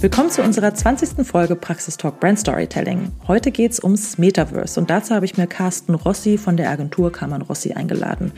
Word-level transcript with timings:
Willkommen 0.00 0.30
zu 0.30 0.42
unserer 0.44 0.72
20. 0.72 1.26
Folge 1.26 1.56
Praxis 1.56 1.96
Talk 1.96 2.20
Brand 2.20 2.38
Storytelling. 2.38 3.10
Heute 3.26 3.50
geht 3.50 3.72
es 3.72 3.82
ums 3.82 4.16
Metaverse 4.16 4.78
und 4.78 4.88
dazu 4.90 5.12
habe 5.12 5.24
ich 5.24 5.36
mir 5.36 5.48
Carsten 5.48 5.96
Rossi 5.96 6.38
von 6.38 6.56
der 6.56 6.70
Agentur 6.70 7.10
Kammern 7.10 7.42
Rossi 7.42 7.72
eingeladen. 7.72 8.30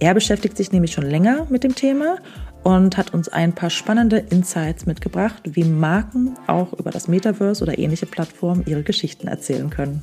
Er 0.00 0.14
beschäftigt 0.14 0.56
sich 0.56 0.72
nämlich 0.72 0.92
schon 0.92 1.04
länger 1.04 1.46
mit 1.50 1.64
dem 1.64 1.74
Thema 1.74 2.16
und 2.62 2.96
hat 2.96 3.12
uns 3.12 3.28
ein 3.28 3.54
paar 3.54 3.68
spannende 3.68 4.24
Insights 4.30 4.86
mitgebracht, 4.86 5.42
wie 5.44 5.64
Marken 5.64 6.34
auch 6.46 6.72
über 6.72 6.90
das 6.90 7.08
Metaverse 7.08 7.62
oder 7.62 7.78
ähnliche 7.78 8.06
Plattformen 8.06 8.64
ihre 8.66 8.82
Geschichten 8.82 9.28
erzählen 9.28 9.68
können. 9.68 10.02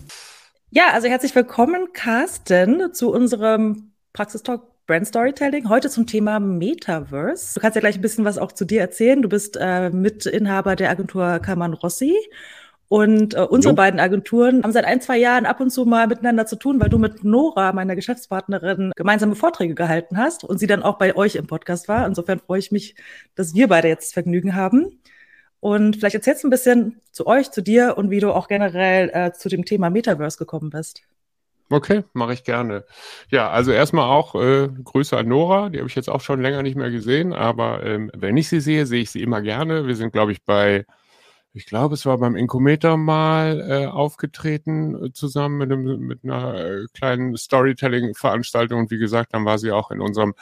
Ja, 0.70 0.92
also 0.94 1.08
herzlich 1.08 1.34
willkommen, 1.34 1.88
Carsten, 1.92 2.94
zu 2.94 3.12
unserem 3.12 3.94
Praxis 4.14 4.44
Talk 4.44 4.68
Brand 4.90 5.06
Storytelling. 5.06 5.70
Heute 5.70 5.88
zum 5.88 6.08
Thema 6.08 6.40
Metaverse. 6.40 7.54
Du 7.54 7.60
kannst 7.62 7.76
ja 7.76 7.80
gleich 7.80 8.00
ein 8.00 8.02
bisschen 8.02 8.26
was 8.26 8.40
auch 8.40 8.52
zu 8.52 8.66
dir 8.66 8.82
erzählen. 8.82 9.22
Du 9.22 9.30
bist 9.30 9.56
äh, 9.56 9.92
Mitinhaber 9.92 10.76
der 10.76 10.90
Agentur 10.90 11.38
Kaman 11.38 11.76
Rossi. 11.76 12.18
Und 12.88 13.36
äh, 13.36 13.42
unsere 13.42 13.74
jo. 13.74 13.76
beiden 13.76 14.00
Agenturen 14.00 14.64
haben 14.64 14.72
seit 14.72 14.86
ein, 14.86 15.00
zwei 15.00 15.20
Jahren 15.20 15.46
ab 15.46 15.60
und 15.60 15.70
zu 15.70 15.86
mal 15.86 16.08
miteinander 16.08 16.48
zu 16.48 16.56
tun, 16.56 16.82
weil 16.82 16.90
du 16.90 16.98
mit 16.98 17.24
Nora, 17.24 17.72
meiner 17.72 17.96
Geschäftspartnerin, 17.96 18.92
gemeinsame 18.96 19.36
Vorträge 19.36 19.76
gehalten 19.76 20.18
hast 20.18 20.44
und 20.44 20.58
sie 20.58 20.66
dann 20.66 20.82
auch 20.82 20.98
bei 20.98 21.16
euch 21.16 21.36
im 21.36 21.46
Podcast 21.46 21.88
war. 21.88 22.08
Insofern 22.08 22.40
freue 22.40 22.58
ich 22.58 22.72
mich, 22.72 22.96
dass 23.36 23.54
wir 23.54 23.68
beide 23.68 23.90
jetzt 23.90 24.16
Vergnügen 24.16 24.56
haben. 24.56 25.00
Und 25.60 25.98
vielleicht 25.98 26.16
erzählst 26.16 26.44
du 26.44 26.48
ein 26.48 26.50
bisschen 26.50 27.00
zu 27.12 27.28
euch, 27.28 27.52
zu 27.52 27.62
dir 27.62 27.96
und 27.96 28.10
wie 28.10 28.22
du 28.22 28.32
auch 28.32 28.48
generell 28.48 29.12
äh, 29.14 29.34
zu 29.34 29.50
dem 29.50 29.66
Thema 29.66 29.92
Metaverse 29.92 30.40
gekommen 30.40 30.72
bist. 30.72 31.04
Okay, 31.72 32.04
mache 32.14 32.34
ich 32.34 32.44
gerne. 32.44 32.84
Ja, 33.30 33.50
also 33.52 33.72
erstmal 33.72 34.10
auch 34.10 34.34
äh, 34.34 34.70
Grüße 34.70 35.16
an 35.16 35.28
Nora, 35.28 35.70
die 35.70 35.78
habe 35.78 35.88
ich 35.88 35.96
jetzt 35.96 36.10
auch 36.10 36.22
schon 36.22 36.42
länger 36.42 36.64
nicht 36.64 36.76
mehr 36.76 36.90
gesehen, 36.90 37.32
aber 37.32 37.84
ähm, 37.86 38.10
wenn 38.16 38.38
ich 38.38 38.50
sie 38.50 38.60
sehe, 38.60 38.88
sehe 38.88 39.04
ich 39.04 39.12
sie 39.12 39.22
immer 39.22 39.42
gerne. 39.42 39.86
Wir 39.86 39.96
sind, 39.96 40.12
glaube 40.12 40.32
ich, 40.32 40.44
bei, 40.44 40.86
ich 41.54 41.68
glaube, 41.68 41.94
es 41.94 42.08
war 42.08 42.18
beim 42.18 42.36
Inkometer 42.36 42.98
mal 42.98 43.62
äh, 43.70 43.86
aufgetreten 43.86 44.96
äh, 45.06 45.14
zusammen 45.14 45.60
mit, 45.60 45.72
einem, 45.72 46.00
mit 46.00 46.24
einer 46.24 46.56
äh, 46.56 46.86
kleinen 46.96 47.38
Storytelling-Veranstaltung 47.38 48.80
und 48.80 48.92
wie 48.92 48.98
gesagt, 48.98 49.36
dann 49.36 49.46
war 49.46 49.60
sie 49.60 49.72
auch 49.72 49.92
in 49.92 50.02
unserem 50.02 50.34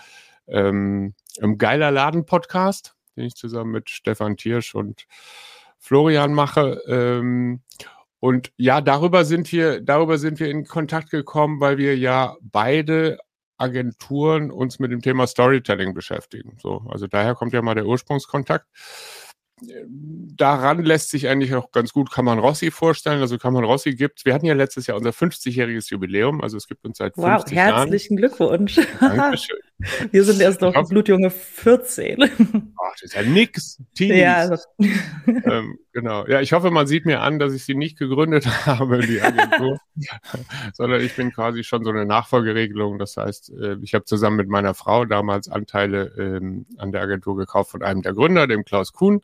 ähm, 0.47 1.13
im 1.39 1.57
Geiler 1.57 1.91
Laden-Podcast, 1.91 2.95
den 3.17 3.25
ich 3.25 3.35
zusammen 3.35 3.71
mit 3.71 3.89
Stefan 3.89 4.37
Tiersch 4.37 4.75
und 4.75 5.07
Florian 5.77 6.33
mache. 6.33 6.81
Ähm, 6.87 7.61
und 8.19 8.51
ja, 8.57 8.81
darüber 8.81 9.25
sind 9.25 9.51
wir, 9.51 9.81
darüber 9.81 10.17
sind 10.17 10.39
wir 10.39 10.49
in 10.49 10.65
Kontakt 10.65 11.09
gekommen, 11.09 11.59
weil 11.59 11.77
wir 11.77 11.97
ja 11.97 12.35
beide 12.41 13.19
Agenturen 13.57 14.51
uns 14.51 14.79
mit 14.79 14.91
dem 14.91 15.01
Thema 15.01 15.27
Storytelling 15.27 15.93
beschäftigen. 15.93 16.57
So, 16.61 16.85
also 16.89 17.07
daher 17.07 17.35
kommt 17.35 17.53
ja 17.53 17.61
mal 17.61 17.75
der 17.75 17.87
Ursprungskontakt 17.87 18.67
daran 19.59 20.83
lässt 20.83 21.09
sich 21.09 21.27
eigentlich 21.27 21.55
auch 21.55 21.71
ganz 21.71 21.91
gut 21.91 22.11
Kammern 22.11 22.39
Rossi 22.39 22.69
vorstellen. 22.69 23.21
Also 23.21 23.37
Kammern 23.37 23.63
Rossi 23.63 23.95
gibt, 23.95 24.25
wir 24.25 24.33
hatten 24.33 24.45
ja 24.45 24.53
letztes 24.53 24.87
Jahr 24.87 24.97
unser 24.97 25.09
50-jähriges 25.09 25.89
Jubiläum, 25.89 26.41
also 26.41 26.57
es 26.57 26.67
gibt 26.67 26.85
uns 26.85 26.97
seit 26.97 27.17
wow, 27.17 27.41
50 27.41 27.57
Jahren. 27.57 27.71
Wow, 27.71 27.79
herzlichen 27.79 28.17
Glückwunsch. 28.17 28.79
Dankeschön. 28.99 29.57
Wir 30.11 30.23
sind 30.23 30.41
erst 30.41 30.61
noch 30.61 30.73
glaub, 30.73 30.89
blutjunge 30.89 31.29
14. 31.29 32.23
Ach, 32.23 32.91
das 32.93 33.01
ist 33.03 33.13
ja 33.13 33.21
nix. 33.21 33.79
Teenies. 33.95 34.19
Ja, 34.19 34.35
also. 34.35 34.63
ähm, 35.27 35.77
genau. 35.93 36.25
Ja, 36.25 36.41
ich 36.41 36.53
hoffe, 36.53 36.71
man 36.71 36.87
sieht 36.87 37.05
mir 37.05 37.21
an, 37.21 37.37
dass 37.37 37.53
ich 37.53 37.63
sie 37.63 37.75
nicht 37.75 37.97
gegründet 37.97 38.47
habe, 38.65 38.99
die 39.05 39.21
Agentur, 39.21 39.79
sondern 40.73 41.01
ich 41.01 41.15
bin 41.15 41.31
quasi 41.31 41.63
schon 41.63 41.83
so 41.83 41.91
eine 41.91 42.05
Nachfolgeregelung. 42.05 42.97
Das 42.97 43.17
heißt, 43.17 43.51
äh, 43.51 43.75
ich 43.83 43.93
habe 43.93 44.05
zusammen 44.05 44.37
mit 44.37 44.49
meiner 44.49 44.73
Frau 44.73 45.05
damals 45.05 45.47
Anteile 45.47 46.11
ähm, 46.17 46.65
an 46.77 46.91
der 46.91 47.01
Agentur 47.01 47.37
gekauft 47.37 47.71
von 47.71 47.83
einem 47.83 48.01
der 48.01 48.13
Gründer, 48.13 48.47
dem 48.47 48.65
Klaus 48.65 48.93
Kuhn. 48.93 49.21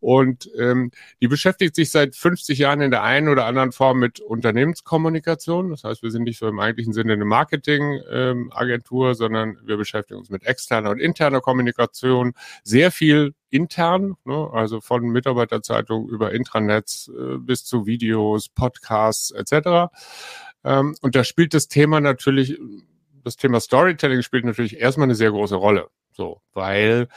Und 0.00 0.50
ähm, 0.56 0.90
die 1.20 1.28
beschäftigt 1.28 1.74
sich 1.74 1.90
seit 1.90 2.14
50 2.14 2.58
Jahren 2.58 2.80
in 2.80 2.90
der 2.90 3.02
einen 3.02 3.28
oder 3.28 3.46
anderen 3.46 3.72
Form 3.72 3.98
mit 3.98 4.20
Unternehmenskommunikation. 4.20 5.70
Das 5.70 5.84
heißt, 5.84 6.02
wir 6.02 6.10
sind 6.10 6.24
nicht 6.24 6.38
so 6.38 6.46
im 6.48 6.60
eigentlichen 6.60 6.92
Sinne 6.92 7.14
eine 7.14 7.24
Marketingagentur, 7.24 9.08
ähm, 9.08 9.14
sondern 9.14 9.58
wir 9.64 9.76
beschäftigen 9.76 10.20
uns 10.20 10.30
mit 10.30 10.44
externer 10.44 10.90
und 10.90 11.00
interner 11.00 11.40
Kommunikation. 11.40 12.34
Sehr 12.62 12.90
viel 12.92 13.34
intern, 13.50 14.16
ne? 14.24 14.50
also 14.52 14.80
von 14.80 15.02
Mitarbeiterzeitungen 15.02 16.08
über 16.08 16.32
Intranets 16.32 17.08
äh, 17.08 17.38
bis 17.38 17.64
zu 17.64 17.86
Videos, 17.86 18.48
Podcasts 18.48 19.30
etc. 19.30 19.90
Ähm, 20.64 20.94
und 21.00 21.16
da 21.16 21.24
spielt 21.24 21.54
das 21.54 21.68
Thema 21.68 22.00
natürlich, 22.00 22.58
das 23.24 23.36
Thema 23.36 23.60
Storytelling 23.60 24.22
spielt 24.22 24.44
natürlich 24.44 24.78
erstmal 24.78 25.06
eine 25.06 25.14
sehr 25.14 25.30
große 25.30 25.56
Rolle. 25.56 25.88
So, 26.12 26.40
weil 26.52 27.08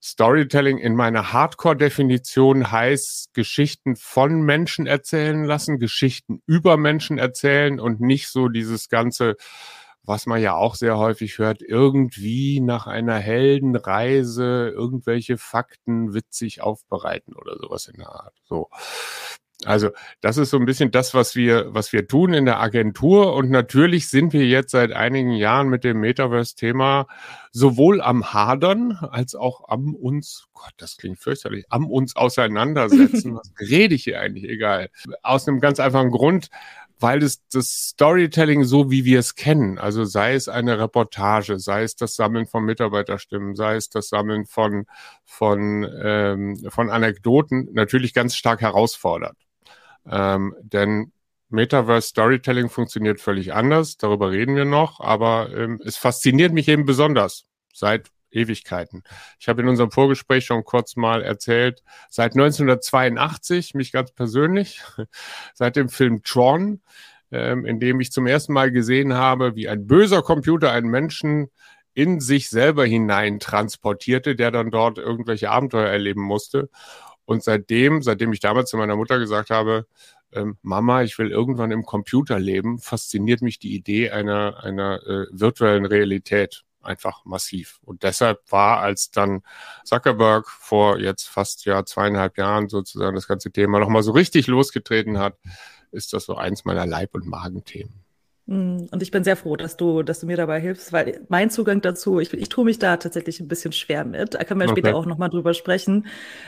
Storytelling 0.00 0.78
in 0.78 0.94
meiner 0.94 1.32
Hardcore-Definition 1.32 2.70
heißt 2.70 3.34
Geschichten 3.34 3.96
von 3.96 4.42
Menschen 4.42 4.86
erzählen 4.86 5.44
lassen, 5.44 5.78
Geschichten 5.78 6.40
über 6.46 6.76
Menschen 6.76 7.18
erzählen 7.18 7.80
und 7.80 8.00
nicht 8.00 8.28
so 8.28 8.48
dieses 8.48 8.88
ganze, 8.88 9.36
was 10.04 10.26
man 10.26 10.40
ja 10.40 10.54
auch 10.54 10.76
sehr 10.76 10.98
häufig 10.98 11.38
hört, 11.38 11.62
irgendwie 11.62 12.60
nach 12.60 12.86
einer 12.86 13.18
Heldenreise 13.18 14.72
irgendwelche 14.74 15.36
Fakten 15.36 16.14
witzig 16.14 16.62
aufbereiten 16.62 17.34
oder 17.34 17.56
sowas 17.58 17.88
in 17.88 17.98
der 17.98 18.10
Art. 18.10 18.34
So. 18.44 18.68
Also 19.64 19.90
das 20.20 20.36
ist 20.36 20.50
so 20.50 20.56
ein 20.56 20.66
bisschen 20.66 20.92
das, 20.92 21.14
was 21.14 21.34
wir, 21.34 21.74
was 21.74 21.92
wir 21.92 22.06
tun 22.06 22.32
in 22.32 22.44
der 22.44 22.60
Agentur. 22.60 23.34
Und 23.34 23.50
natürlich 23.50 24.08
sind 24.08 24.32
wir 24.32 24.46
jetzt 24.46 24.70
seit 24.70 24.92
einigen 24.92 25.32
Jahren 25.32 25.68
mit 25.68 25.82
dem 25.82 25.98
Metaverse-Thema 25.98 27.08
sowohl 27.50 28.00
am 28.00 28.32
Hadern 28.32 28.92
als 28.92 29.34
auch 29.34 29.68
am 29.68 29.94
uns, 29.94 30.46
Gott, 30.52 30.74
das 30.76 30.96
klingt 30.96 31.18
fürchterlich, 31.18 31.64
am 31.70 31.90
uns 31.90 32.14
auseinandersetzen. 32.14 33.34
was 33.36 33.50
rede 33.58 33.96
ich 33.96 34.04
hier 34.04 34.20
eigentlich? 34.20 34.44
Egal. 34.44 34.90
Aus 35.22 35.48
einem 35.48 35.58
ganz 35.58 35.80
einfachen 35.80 36.12
Grund, 36.12 36.50
weil 37.00 37.20
das, 37.20 37.42
das 37.48 37.88
Storytelling 37.88 38.64
so, 38.64 38.90
wie 38.90 39.04
wir 39.04 39.18
es 39.18 39.34
kennen, 39.34 39.78
also 39.78 40.04
sei 40.04 40.34
es 40.34 40.48
eine 40.48 40.78
Reportage, 40.78 41.58
sei 41.58 41.82
es 41.82 41.96
das 41.96 42.16
Sammeln 42.16 42.46
von 42.46 42.64
Mitarbeiterstimmen, 42.64 43.54
sei 43.54 43.76
es 43.76 43.88
das 43.88 44.08
Sammeln 44.08 44.46
von, 44.46 44.86
von, 45.24 45.88
ähm, 46.00 46.56
von 46.68 46.90
Anekdoten, 46.90 47.68
natürlich 47.72 48.14
ganz 48.14 48.36
stark 48.36 48.60
herausfordert. 48.60 49.36
Ähm, 50.06 50.54
denn 50.60 51.12
Metaverse 51.50 52.08
Storytelling 52.08 52.68
funktioniert 52.68 53.20
völlig 53.20 53.54
anders, 53.54 53.96
darüber 53.96 54.30
reden 54.30 54.54
wir 54.54 54.66
noch, 54.66 55.00
aber 55.00 55.50
ähm, 55.54 55.80
es 55.84 55.96
fasziniert 55.96 56.52
mich 56.52 56.68
eben 56.68 56.84
besonders 56.84 57.46
seit 57.72 58.10
Ewigkeiten. 58.30 59.02
Ich 59.38 59.48
habe 59.48 59.62
in 59.62 59.68
unserem 59.68 59.90
Vorgespräch 59.90 60.44
schon 60.44 60.64
kurz 60.64 60.96
mal 60.96 61.22
erzählt, 61.22 61.82
seit 62.10 62.32
1982, 62.32 63.74
mich 63.74 63.92
ganz 63.92 64.12
persönlich, 64.12 64.82
seit 65.54 65.76
dem 65.76 65.88
Film 65.88 66.22
Tron, 66.22 66.82
ähm, 67.30 67.64
in 67.64 67.80
dem 67.80 68.00
ich 68.00 68.12
zum 68.12 68.26
ersten 68.26 68.52
Mal 68.52 68.70
gesehen 68.70 69.14
habe, 69.14 69.54
wie 69.56 69.68
ein 69.68 69.86
böser 69.86 70.22
Computer 70.22 70.72
einen 70.72 70.88
Menschen 70.88 71.48
in 71.94 72.20
sich 72.20 72.48
selber 72.48 72.84
hinein 72.84 73.40
transportierte, 73.40 74.36
der 74.36 74.50
dann 74.50 74.70
dort 74.70 74.98
irgendwelche 74.98 75.50
Abenteuer 75.50 75.88
erleben 75.88 76.22
musste. 76.22 76.68
Und 77.28 77.44
seitdem, 77.44 78.00
seitdem 78.00 78.32
ich 78.32 78.40
damals 78.40 78.70
zu 78.70 78.78
meiner 78.78 78.96
Mutter 78.96 79.18
gesagt 79.18 79.50
habe, 79.50 79.86
ähm, 80.32 80.56
Mama, 80.62 81.02
ich 81.02 81.18
will 81.18 81.30
irgendwann 81.30 81.70
im 81.70 81.84
Computer 81.84 82.38
leben, 82.38 82.78
fasziniert 82.78 83.42
mich 83.42 83.58
die 83.58 83.74
Idee 83.74 84.08
einer, 84.08 84.64
einer 84.64 85.06
äh, 85.06 85.26
virtuellen 85.30 85.84
Realität 85.84 86.64
einfach 86.80 87.26
massiv. 87.26 87.80
Und 87.84 88.02
deshalb 88.02 88.50
war, 88.50 88.78
als 88.80 89.10
dann 89.10 89.42
Zuckerberg 89.84 90.48
vor 90.48 91.00
jetzt 91.00 91.28
fast 91.28 91.66
ja 91.66 91.84
zweieinhalb 91.84 92.38
Jahren 92.38 92.70
sozusagen 92.70 93.14
das 93.14 93.28
ganze 93.28 93.50
Thema 93.50 93.78
nochmal 93.78 94.02
so 94.02 94.12
richtig 94.12 94.46
losgetreten 94.46 95.18
hat, 95.18 95.36
ist 95.92 96.14
das 96.14 96.24
so 96.24 96.34
eins 96.34 96.64
meiner 96.64 96.86
Leib- 96.86 97.14
und 97.14 97.26
Magenthemen. 97.26 98.07
Mm, 98.48 98.86
und 98.90 99.02
ich 99.02 99.10
bin 99.10 99.24
sehr 99.24 99.36
froh, 99.36 99.56
dass 99.56 99.76
du, 99.76 100.02
dass 100.02 100.20
du 100.20 100.26
mir 100.26 100.38
dabei 100.38 100.58
hilfst, 100.58 100.90
weil 100.90 101.20
mein 101.28 101.50
Zugang 101.50 101.82
dazu, 101.82 102.18
ich, 102.18 102.32
ich 102.32 102.48
tue 102.48 102.64
mich 102.64 102.78
da 102.78 102.96
tatsächlich 102.96 103.40
ein 103.40 103.48
bisschen 103.48 103.72
schwer 103.72 104.06
mit. 104.06 104.34
Da 104.34 104.44
können 104.44 104.60
wir 104.60 104.70
okay. 104.70 104.80
später 104.80 104.96
auch 104.96 105.04
nochmal 105.04 105.28
drüber 105.28 105.52
sprechen, 105.52 106.06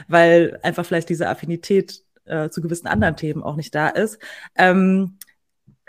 weil 0.09 0.59
einfach 0.63 0.87
vielleicht 0.87 1.11
diese 1.11 1.29
Affinität 1.29 2.03
äh, 2.25 2.49
zu 2.49 2.63
gewissen 2.63 2.87
anderen 2.87 3.17
Themen 3.17 3.43
auch 3.43 3.57
nicht 3.57 3.75
da 3.75 3.89
ist. 3.89 4.19
Ähm, 4.57 5.19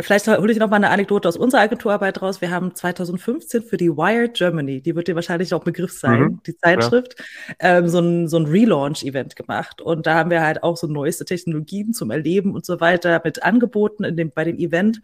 vielleicht 0.01 0.27
hole 0.27 0.51
ich 0.51 0.59
noch 0.59 0.69
mal 0.69 0.75
eine 0.75 0.89
Anekdote 0.89 1.29
aus 1.29 1.37
unserer 1.37 1.61
Agenturarbeit 1.61 2.21
raus. 2.21 2.41
Wir 2.41 2.51
haben 2.51 2.75
2015 2.75 3.63
für 3.63 3.77
die 3.77 3.89
Wired 3.89 4.33
Germany, 4.33 4.81
die 4.81 4.95
wird 4.97 5.07
dir 5.07 5.15
wahrscheinlich 5.15 5.53
auch 5.53 5.63
Begriff 5.63 5.93
sein, 5.93 6.19
mhm. 6.19 6.41
die 6.45 6.57
Zeitschrift, 6.57 7.15
ja. 7.61 7.77
ähm, 7.77 7.87
so 7.87 7.99
ein, 7.99 8.27
so 8.27 8.35
ein 8.35 8.47
Relaunch-Event 8.47 9.37
gemacht. 9.37 9.81
Und 9.81 10.07
da 10.07 10.15
haben 10.15 10.29
wir 10.29 10.41
halt 10.41 10.61
auch 10.61 10.75
so 10.75 10.87
neueste 10.87 11.23
Technologien 11.23 11.93
zum 11.93 12.11
Erleben 12.11 12.53
und 12.53 12.65
so 12.65 12.81
weiter 12.81 13.21
mit 13.23 13.43
angeboten 13.43 14.03
in 14.03 14.17
dem, 14.17 14.31
bei 14.31 14.43
dem 14.43 14.57
Event. 14.57 14.99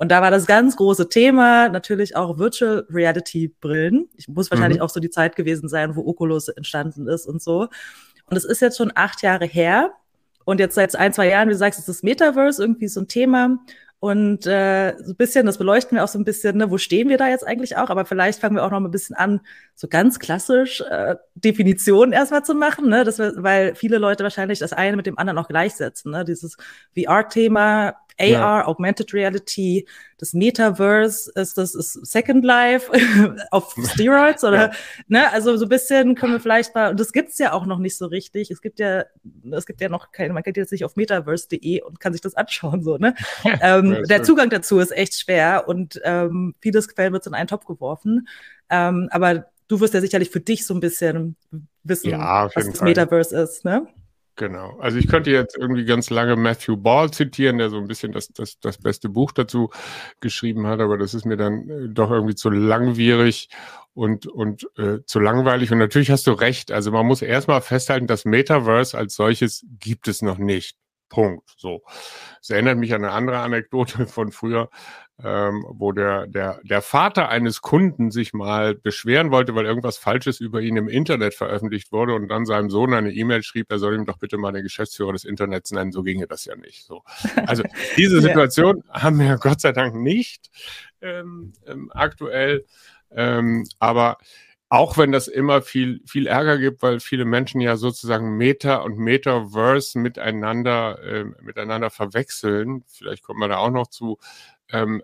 Und 0.00 0.08
da 0.08 0.22
war 0.22 0.30
das 0.30 0.46
ganz 0.46 0.76
große 0.76 1.10
Thema 1.10 1.68
natürlich 1.68 2.16
auch 2.16 2.38
Virtual 2.38 2.86
Reality 2.88 3.48
Brillen. 3.60 4.08
Ich 4.16 4.28
muss 4.28 4.50
wahrscheinlich 4.50 4.78
mhm. 4.78 4.84
auch 4.84 4.88
so 4.88 4.98
die 4.98 5.10
Zeit 5.10 5.36
gewesen 5.36 5.68
sein, 5.68 5.94
wo 5.94 6.06
Oculus 6.06 6.48
entstanden 6.48 7.06
ist 7.06 7.26
und 7.26 7.42
so. 7.42 7.68
Und 8.24 8.34
es 8.34 8.46
ist 8.46 8.62
jetzt 8.62 8.78
schon 8.78 8.92
acht 8.94 9.20
Jahre 9.20 9.44
her. 9.44 9.92
Und 10.46 10.58
jetzt 10.58 10.74
seit 10.74 10.96
ein, 10.96 11.12
zwei 11.12 11.28
Jahren, 11.28 11.48
wie 11.48 11.52
du 11.52 11.58
sagst, 11.58 11.78
ist 11.78 11.88
das 11.88 12.02
Metaverse 12.02 12.62
irgendwie 12.62 12.88
so 12.88 13.00
ein 13.00 13.08
Thema. 13.08 13.58
Und 13.98 14.46
äh, 14.46 14.94
so 15.04 15.12
ein 15.12 15.16
bisschen, 15.16 15.44
das 15.44 15.58
beleuchten 15.58 15.98
wir 15.98 16.02
auch 16.02 16.08
so 16.08 16.18
ein 16.18 16.24
bisschen, 16.24 16.56
ne, 16.56 16.70
wo 16.70 16.78
stehen 16.78 17.10
wir 17.10 17.18
da 17.18 17.28
jetzt 17.28 17.46
eigentlich 17.46 17.76
auch? 17.76 17.90
Aber 17.90 18.06
vielleicht 18.06 18.40
fangen 18.40 18.56
wir 18.56 18.64
auch 18.64 18.70
noch 18.70 18.80
mal 18.80 18.88
ein 18.88 18.92
bisschen 18.92 19.16
an, 19.16 19.42
so 19.74 19.86
ganz 19.86 20.18
klassisch 20.18 20.80
äh, 20.80 21.16
Definitionen 21.34 22.14
erstmal 22.14 22.42
zu 22.42 22.54
machen, 22.54 22.88
ne? 22.88 23.04
Das, 23.04 23.18
weil 23.18 23.74
viele 23.74 23.98
Leute 23.98 24.22
wahrscheinlich 24.22 24.60
das 24.60 24.72
eine 24.72 24.96
mit 24.96 25.04
dem 25.04 25.18
anderen 25.18 25.38
auch 25.38 25.48
gleichsetzen. 25.48 26.12
Ne? 26.12 26.24
Dieses 26.24 26.56
VR-Thema 26.98 27.96
AR, 28.20 28.28
ja. 28.28 28.66
Augmented 28.66 29.12
Reality, 29.14 29.86
das 30.18 30.34
Metaverse 30.34 31.32
ist 31.34 31.56
das 31.56 31.74
ist 31.74 31.92
Second 32.06 32.44
Life 32.44 32.92
auf 33.50 33.74
Steroids 33.92 34.44
oder 34.44 34.56
ja. 34.56 34.70
ne, 35.08 35.32
also 35.32 35.56
so 35.56 35.64
ein 35.64 35.68
bisschen 35.68 36.14
können 36.14 36.34
wir 36.34 36.40
vielleicht 36.40 36.74
mal, 36.74 36.90
und 36.90 37.00
das 37.00 37.12
gibt's 37.12 37.38
ja 37.38 37.52
auch 37.52 37.64
noch 37.64 37.78
nicht 37.78 37.96
so 37.96 38.06
richtig. 38.06 38.50
Es 38.50 38.60
gibt 38.60 38.78
ja, 38.78 39.04
es 39.50 39.66
gibt 39.66 39.80
ja 39.80 39.88
noch 39.88 40.12
keine, 40.12 40.34
man 40.34 40.42
geht 40.42 40.56
jetzt 40.56 40.72
nicht 40.72 40.84
auf 40.84 40.96
metaverse.de 40.96 41.82
und 41.82 42.00
kann 42.00 42.12
sich 42.12 42.20
das 42.20 42.34
anschauen, 42.34 42.82
so, 42.82 42.98
ne? 42.98 43.14
ähm, 43.62 44.04
der 44.08 44.22
Zugang 44.22 44.50
dazu 44.50 44.78
ist 44.78 44.92
echt 44.92 45.14
schwer 45.14 45.64
und 45.66 46.00
ähm, 46.04 46.54
vieles 46.60 46.88
Quellen 46.88 47.12
wird 47.12 47.26
in 47.26 47.34
einen 47.34 47.48
Topf 47.48 47.64
geworfen. 47.64 48.28
Ähm, 48.68 49.08
aber 49.10 49.46
du 49.68 49.80
wirst 49.80 49.94
ja 49.94 50.00
sicherlich 50.00 50.30
für 50.30 50.40
dich 50.40 50.66
so 50.66 50.74
ein 50.74 50.80
bisschen 50.80 51.36
wissen, 51.82 52.10
ja, 52.10 52.50
was 52.54 52.66
das 52.66 52.78
Fall. 52.78 52.88
Metaverse 52.88 53.40
ist, 53.40 53.64
ne? 53.64 53.86
Genau. 54.40 54.78
Also 54.80 54.96
ich 54.96 55.06
könnte 55.06 55.30
jetzt 55.30 55.54
irgendwie 55.58 55.84
ganz 55.84 56.08
lange 56.08 56.34
Matthew 56.34 56.78
Ball 56.78 57.10
zitieren, 57.10 57.58
der 57.58 57.68
so 57.68 57.76
ein 57.76 57.86
bisschen 57.86 58.10
das, 58.12 58.28
das, 58.28 58.58
das 58.58 58.78
beste 58.78 59.10
Buch 59.10 59.32
dazu 59.32 59.68
geschrieben 60.20 60.66
hat, 60.66 60.80
aber 60.80 60.96
das 60.96 61.12
ist 61.12 61.26
mir 61.26 61.36
dann 61.36 61.68
äh, 61.68 61.88
doch 61.90 62.10
irgendwie 62.10 62.34
zu 62.34 62.48
langwierig 62.48 63.50
und, 63.92 64.26
und 64.26 64.66
äh, 64.78 65.00
zu 65.04 65.20
langweilig. 65.20 65.72
Und 65.72 65.78
natürlich 65.78 66.10
hast 66.10 66.26
du 66.26 66.32
recht. 66.32 66.72
Also 66.72 66.90
man 66.90 67.04
muss 67.04 67.20
erstmal 67.20 67.60
festhalten, 67.60 68.06
das 68.06 68.24
Metaverse 68.24 68.96
als 68.96 69.14
solches 69.14 69.66
gibt 69.78 70.08
es 70.08 70.22
noch 70.22 70.38
nicht. 70.38 70.79
Punkt. 71.10 71.50
So. 71.58 71.82
Es 72.40 72.48
erinnert 72.48 72.78
mich 72.78 72.94
an 72.94 73.04
eine 73.04 73.12
andere 73.12 73.40
Anekdote 73.40 74.06
von 74.06 74.32
früher 74.32 74.70
ähm, 75.22 75.64
wo 75.68 75.92
der, 75.92 76.26
der, 76.26 76.60
der 76.62 76.82
Vater 76.82 77.28
eines 77.28 77.60
Kunden 77.60 78.10
sich 78.10 78.32
mal 78.32 78.74
beschweren 78.74 79.30
wollte, 79.30 79.54
weil 79.54 79.66
irgendwas 79.66 79.98
Falsches 79.98 80.40
über 80.40 80.60
ihn 80.60 80.76
im 80.76 80.88
Internet 80.88 81.34
veröffentlicht 81.34 81.92
wurde 81.92 82.14
und 82.14 82.28
dann 82.28 82.46
seinem 82.46 82.70
Sohn 82.70 82.94
eine 82.94 83.12
E-Mail 83.12 83.42
schrieb, 83.42 83.70
er 83.70 83.78
soll 83.78 83.94
ihm 83.94 84.06
doch 84.06 84.18
bitte 84.18 84.38
mal 84.38 84.52
den 84.52 84.62
Geschäftsführer 84.62 85.12
des 85.12 85.24
Internets 85.24 85.72
nennen. 85.72 85.92
So 85.92 86.02
ginge 86.02 86.26
das 86.26 86.44
ja 86.44 86.56
nicht. 86.56 86.84
So. 86.84 87.02
Also 87.46 87.62
diese 87.96 88.20
Situation 88.20 88.82
ja. 88.86 89.02
haben 89.02 89.18
wir 89.18 89.36
Gott 89.36 89.60
sei 89.60 89.72
Dank 89.72 89.94
nicht 89.94 90.50
ähm, 91.02 91.52
ähm, 91.66 91.90
aktuell. 91.92 92.64
Ähm, 93.12 93.66
aber 93.78 94.18
auch 94.70 94.96
wenn 94.96 95.12
das 95.12 95.28
immer 95.28 95.62
viel, 95.62 96.00
viel 96.06 96.26
Ärger 96.26 96.56
gibt, 96.56 96.82
weil 96.82 97.00
viele 97.00 97.26
Menschen 97.26 97.60
ja 97.60 97.76
sozusagen 97.76 98.36
Meta 98.36 98.76
und 98.76 98.98
Metaverse 98.98 99.98
miteinander, 99.98 101.02
äh, 101.02 101.24
miteinander 101.42 101.90
verwechseln. 101.90 102.84
Vielleicht 102.86 103.22
kommt 103.24 103.40
man 103.40 103.50
da 103.50 103.58
auch 103.58 103.70
noch 103.70 103.88
zu 103.88 104.18
ähm, 104.72 105.02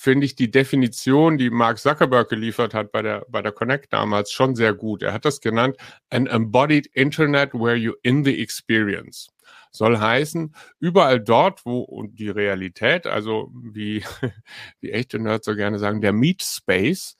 finde 0.00 0.24
ich 0.24 0.34
die 0.34 0.50
Definition, 0.50 1.36
die 1.36 1.50
Mark 1.50 1.78
Zuckerberg 1.78 2.30
geliefert 2.30 2.72
hat 2.72 2.90
bei 2.90 3.02
der, 3.02 3.26
bei 3.28 3.42
der 3.42 3.52
Connect 3.52 3.92
damals, 3.92 4.32
schon 4.32 4.54
sehr 4.56 4.72
gut. 4.72 5.02
Er 5.02 5.12
hat 5.12 5.26
das 5.26 5.42
genannt, 5.42 5.76
an 6.08 6.26
embodied 6.26 6.86
Internet 6.94 7.52
where 7.52 7.74
you 7.74 7.92
in 8.02 8.24
the 8.24 8.40
experience. 8.40 9.28
Soll 9.72 9.98
heißen, 9.98 10.54
überall 10.78 11.20
dort, 11.20 11.66
wo 11.66 11.80
und 11.80 12.18
die 12.18 12.30
Realität, 12.30 13.06
also 13.06 13.52
wie, 13.52 14.02
wie 14.80 14.90
echte 14.90 15.18
Nerds 15.18 15.44
so 15.44 15.54
gerne 15.54 15.78
sagen, 15.78 16.00
der 16.00 16.14
Meat 16.14 16.42
Space, 16.42 17.16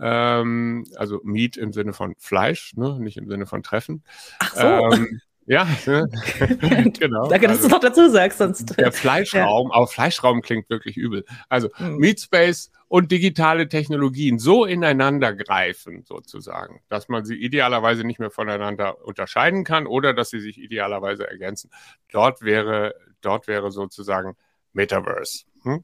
ähm, 0.00 0.84
also 0.96 1.20
Meat 1.24 1.56
im 1.56 1.72
Sinne 1.72 1.92
von 1.92 2.14
Fleisch, 2.18 2.74
ne, 2.76 2.98
nicht 3.00 3.16
im 3.16 3.28
Sinne 3.28 3.46
von 3.46 3.62
Treffen. 3.62 4.04
Ach 4.38 4.54
so. 4.54 4.62
Ähm, 4.62 5.20
ja, 5.48 5.66
genau. 5.86 7.28
Danke, 7.28 7.46
dass 7.46 7.56
also, 7.56 7.68
du 7.68 7.74
noch 7.74 7.80
dazu 7.80 8.10
sagst, 8.10 8.36
sonst. 8.36 8.78
Der 8.78 8.92
Fleischraum, 8.92 9.68
ja. 9.70 9.76
aber 9.76 9.86
Fleischraum 9.86 10.42
klingt 10.42 10.68
wirklich 10.68 10.98
übel. 10.98 11.24
Also 11.48 11.70
mhm. 11.78 11.96
Meatspace 11.96 12.70
und 12.88 13.10
digitale 13.10 13.66
Technologien 13.66 14.38
so 14.38 14.66
ineinander 14.66 15.34
greifen, 15.34 16.04
sozusagen, 16.04 16.82
dass 16.90 17.08
man 17.08 17.24
sie 17.24 17.34
idealerweise 17.34 18.04
nicht 18.04 18.18
mehr 18.20 18.30
voneinander 18.30 19.02
unterscheiden 19.06 19.64
kann 19.64 19.86
oder 19.86 20.12
dass 20.12 20.28
sie 20.28 20.40
sich 20.40 20.58
idealerweise 20.58 21.26
ergänzen. 21.26 21.70
Dort 22.12 22.42
wäre, 22.42 22.94
dort 23.22 23.48
wäre 23.48 23.70
sozusagen 23.70 24.36
Metaverse. 24.74 25.44
Hm? 25.62 25.82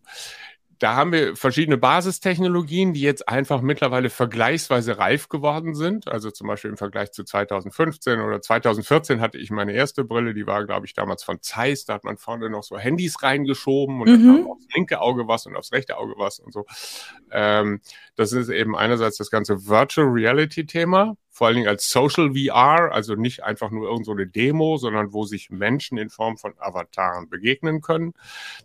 Da 0.85 0.97
haben 0.97 1.13
wir 1.13 1.35
verschiedene 1.35 1.79
Basistechnologien, 1.79 2.93
die 2.93 3.01
jetzt 3.01 3.27
einfach 3.27 3.63
mittlerweile 3.63 4.11
vergleichsweise 4.11 4.99
reif 4.99 5.31
geworden 5.31 5.75
sind. 5.75 6.09
Also 6.09 6.31
zum 6.31 6.47
Beispiel 6.47 6.71
im 6.71 6.77
Vergleich 6.77 7.11
zu 7.11 7.25
2015 7.25 8.21
oder 8.21 8.43
2014 8.43 9.23
hatte 9.23 9.39
ich 9.39 9.51
meine 9.51 9.73
erste 9.73 10.05
Brille, 10.05 10.35
die 10.35 10.47
war, 10.47 10.67
glaube 10.67 10.85
ich, 10.85 10.93
damals 10.93 11.25
von 11.25 11.41
Zeiss. 11.41 11.87
Da 11.87 11.95
hat 11.95 12.05
man 12.05 12.19
vorne 12.19 12.51
noch 12.51 12.65
so 12.65 12.77
Handys 12.77 13.23
reingeschoben 13.23 14.03
und 14.03 14.11
mhm. 14.11 14.27
dann 14.27 14.37
kam 14.37 14.51
aufs 14.51 14.67
linke 14.75 15.01
Auge 15.01 15.27
was 15.27 15.47
und 15.47 15.57
aufs 15.57 15.73
rechte 15.73 15.97
Auge 15.97 16.17
was 16.19 16.39
und 16.39 16.53
so. 16.53 16.67
Ähm, 17.33 17.81
das 18.15 18.33
ist 18.33 18.51
eben 18.51 18.77
einerseits 18.77 19.17
das 19.17 19.31
ganze 19.31 19.67
Virtual 19.67 20.07
Reality 20.07 20.67
Thema, 20.67 21.17
vor 21.35 21.49
allen 21.49 21.57
Dingen 21.57 21.69
als 21.69 21.91
Social 21.91 22.33
VR, 22.33 22.93
also 22.93 23.17
nicht 23.17 23.43
einfach 23.43 23.73
nur 23.73 23.89
irgendeine 23.89 24.27
so 24.27 24.31
Demo, 24.31 24.77
sondern 24.77 25.13
wo 25.13 25.25
sich 25.25 25.51
Menschen 25.51 25.99
in 25.99 26.09
Form 26.09 26.37
von 26.39 26.55
Avataren 26.59 27.29
begegnen 27.29 27.81
können. 27.81 28.15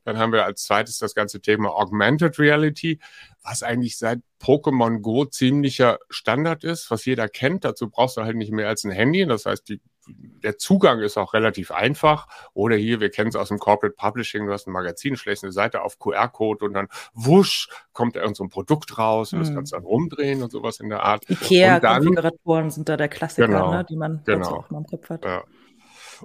Dann 0.04 0.20
haben 0.20 0.32
wir 0.32 0.46
als 0.46 0.66
zweites 0.66 1.00
das 1.00 1.16
ganze 1.16 1.42
Thema 1.42 1.72
Augmented 1.72 2.38
Reality, 2.38 3.00
was 3.44 3.64
eigentlich 3.64 3.98
seit 3.98 4.20
Pokémon 4.42 5.00
Go 5.00 5.26
ziemlicher 5.26 6.00
Standard 6.10 6.64
ist, 6.64 6.92
was 6.92 7.06
jeder 7.06 7.28
kennt. 7.28 7.66
Dazu 7.66 7.90
brauchst 7.90 8.18
du 8.18 8.22
halt 8.22 8.36
nicht 8.36 8.52
mehr 8.52 8.68
als 8.68 8.84
ein 8.84 8.92
Handy. 8.92 9.26
Das 9.26 9.46
heißt, 9.46 9.70
die 9.70 9.82
der 10.12 10.58
Zugang 10.58 11.00
ist 11.00 11.18
auch 11.18 11.34
relativ 11.34 11.72
einfach. 11.72 12.28
Oder 12.54 12.76
hier, 12.76 13.00
wir 13.00 13.10
kennen 13.10 13.30
es 13.30 13.36
aus 13.36 13.50
dem 13.50 13.60
Corporate 13.60 13.96
Publishing, 13.96 14.46
du 14.46 14.54
hast 14.54 14.68
ein 14.68 14.72
Magazin, 14.72 15.16
schlägst 15.16 15.44
eine 15.44 15.52
Seite 15.52 15.82
auf 15.82 16.00
QR-Code 16.00 16.66
und 16.66 16.74
dann 16.74 16.88
wusch, 17.14 17.70
kommt 17.94 18.16
da 18.16 18.22
irgend 18.22 18.38
so 18.38 18.44
ein 18.44 18.50
Produkt 18.50 18.98
raus 18.98 19.34
und 19.34 19.40
das 19.40 19.50
hm. 19.50 19.56
kannst 19.56 19.72
du 19.72 19.78
dann 19.78 19.86
rumdrehen 19.86 20.42
und 20.42 20.52
sowas 20.52 20.80
in 20.80 20.90
der 20.90 21.04
Art. 21.04 21.30
Ikea-Konfiguratoren 21.30 22.70
sind 22.72 22.90
da 22.90 22.98
der 22.98 23.10
Klassiker, 23.10 23.48
genau, 23.48 23.72
ne, 23.72 23.86
die 23.88 23.96
man 23.96 24.22
genau. 24.26 24.60
auch 24.60 24.70
mal 24.70 24.80
im 24.80 24.86
Kopf 24.86 25.10
hat. 25.10 25.26
Ja. 25.26 25.44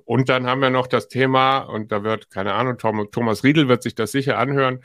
Und 0.05 0.29
dann 0.29 0.47
haben 0.47 0.61
wir 0.61 0.71
noch 0.71 0.89
das 0.89 1.09
Thema, 1.09 1.59
und 1.59 1.93
da 1.93 2.03
wird, 2.03 2.31
keine 2.31 2.55
Ahnung, 2.55 2.79
Thomas 2.79 3.45
Riedel 3.45 3.69
wird 3.69 3.83
sich 3.83 3.95
das 3.95 4.11
sicher 4.11 4.39
anhören, 4.39 4.83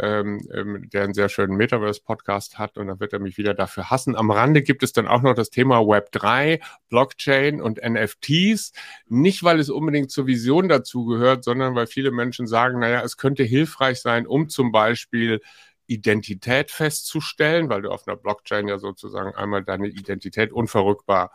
ähm, 0.00 0.40
ähm, 0.52 0.88
der 0.90 1.04
einen 1.04 1.14
sehr 1.14 1.28
schönen 1.28 1.56
Metaverse-Podcast 1.56 2.58
hat 2.58 2.78
und 2.78 2.86
dann 2.86 3.00
wird 3.00 3.12
er 3.12 3.18
mich 3.18 3.38
wieder 3.38 3.54
dafür 3.54 3.90
hassen. 3.90 4.16
Am 4.16 4.30
Rande 4.30 4.62
gibt 4.62 4.82
es 4.82 4.92
dann 4.92 5.06
auch 5.06 5.22
noch 5.22 5.34
das 5.34 5.50
Thema 5.50 5.78
Web3, 5.78 6.60
Blockchain 6.88 7.60
und 7.60 7.80
NFTs. 7.82 8.72
Nicht, 9.08 9.42
weil 9.42 9.60
es 9.60 9.70
unbedingt 9.70 10.10
zur 10.10 10.26
Vision 10.26 10.68
dazu 10.68 11.04
gehört, 11.04 11.44
sondern 11.44 11.74
weil 11.74 11.86
viele 11.86 12.10
Menschen 12.10 12.46
sagen, 12.46 12.78
naja, 12.78 13.02
es 13.02 13.16
könnte 13.16 13.42
hilfreich 13.42 14.00
sein, 14.00 14.26
um 14.26 14.48
zum 14.48 14.72
Beispiel 14.72 15.40
Identität 15.86 16.70
festzustellen, 16.70 17.68
weil 17.68 17.82
du 17.82 17.90
auf 17.90 18.08
einer 18.08 18.16
Blockchain 18.16 18.68
ja 18.68 18.78
sozusagen 18.78 19.34
einmal 19.34 19.62
deine 19.62 19.88
Identität 19.88 20.52
unverrückbar 20.52 21.30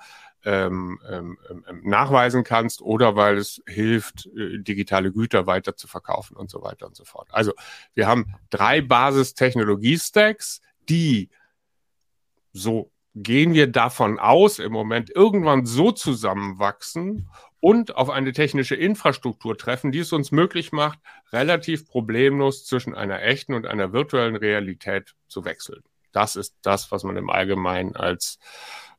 ähm, 0.45 0.99
ähm, 1.09 1.37
ähm, 1.49 1.81
nachweisen 1.83 2.43
kannst 2.43 2.81
oder 2.81 3.15
weil 3.15 3.37
es 3.37 3.61
hilft, 3.67 4.27
äh, 4.27 4.59
digitale 4.59 5.11
Güter 5.11 5.47
weiter 5.47 5.75
zu 5.75 5.87
verkaufen 5.87 6.37
und 6.37 6.49
so 6.49 6.61
weiter 6.61 6.87
und 6.87 6.95
so 6.95 7.03
fort. 7.03 7.27
Also 7.31 7.53
wir 7.93 8.07
haben 8.07 8.33
drei 8.49 8.81
Basistechnologie-Stacks, 8.81 10.61
die 10.87 11.29
so 12.53 12.91
gehen 13.15 13.53
wir 13.53 13.67
davon 13.67 14.19
aus, 14.19 14.59
im 14.59 14.71
Moment 14.71 15.09
irgendwann 15.09 15.65
so 15.65 15.91
zusammenwachsen 15.91 17.27
und 17.59 17.95
auf 17.95 18.09
eine 18.09 18.31
technische 18.31 18.75
Infrastruktur 18.75 19.57
treffen, 19.57 19.91
die 19.91 19.99
es 19.99 20.13
uns 20.13 20.31
möglich 20.31 20.71
macht, 20.71 20.99
relativ 21.33 21.85
problemlos 21.87 22.65
zwischen 22.65 22.95
einer 22.95 23.21
echten 23.21 23.53
und 23.53 23.65
einer 23.67 23.91
virtuellen 23.91 24.35
Realität 24.35 25.15
zu 25.27 25.43
wechseln. 25.43 25.83
Das 26.11 26.35
ist 26.35 26.55
das, 26.61 26.91
was 26.91 27.03
man 27.03 27.17
im 27.17 27.29
Allgemeinen 27.29 27.95
als 27.95 28.39